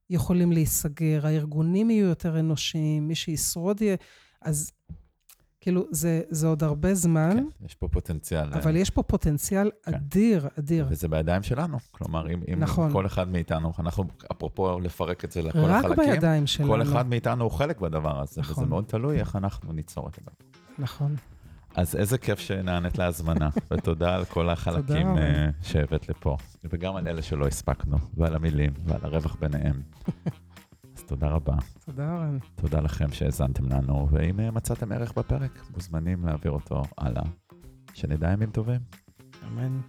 [0.10, 3.96] יכולים להיסגר, הארגונים יהיו יותר אנושיים, מי שישרוד יהיה...
[4.42, 4.72] אז
[5.62, 8.54] כאילו, זה, זה עוד הרבה זמן, כן, יש פה פוטנציאל.
[8.54, 9.94] אבל יש פה פוטנציאל כן.
[9.94, 10.86] אדיר, אדיר.
[10.90, 11.78] וזה בידיים שלנו.
[11.92, 12.92] כלומר, אם, אם נכון.
[12.94, 16.70] כל אחד מאיתנו, אנחנו, אפרופו לפרק את זה לכל רק החלקים, בידיים שלנו.
[16.70, 18.70] כל אחד מאיתנו הוא חלק בדבר הזה, וזה נכון.
[18.70, 20.32] מאוד תלוי איך אנחנו ניצור את זה.
[20.80, 21.16] נכון.
[21.76, 25.18] אז איזה כיף שנענית להזמנה, ותודה על כל החלקים.
[25.18, 29.82] אה, שהבאת לפה, וגם על אלה שלא הספקנו, ועל המילים, ועל הרווח ביניהם.
[31.00, 31.56] אז תודה רבה.
[31.86, 32.38] תודה, אורן.
[32.56, 37.24] תודה לכם שהאזנתם לנו, ואם אה, מצאתם ערך בפרק, מוזמנים להעביר אותו הלאה.
[37.94, 38.80] שנדע ימים טובים.
[39.48, 39.80] אמן.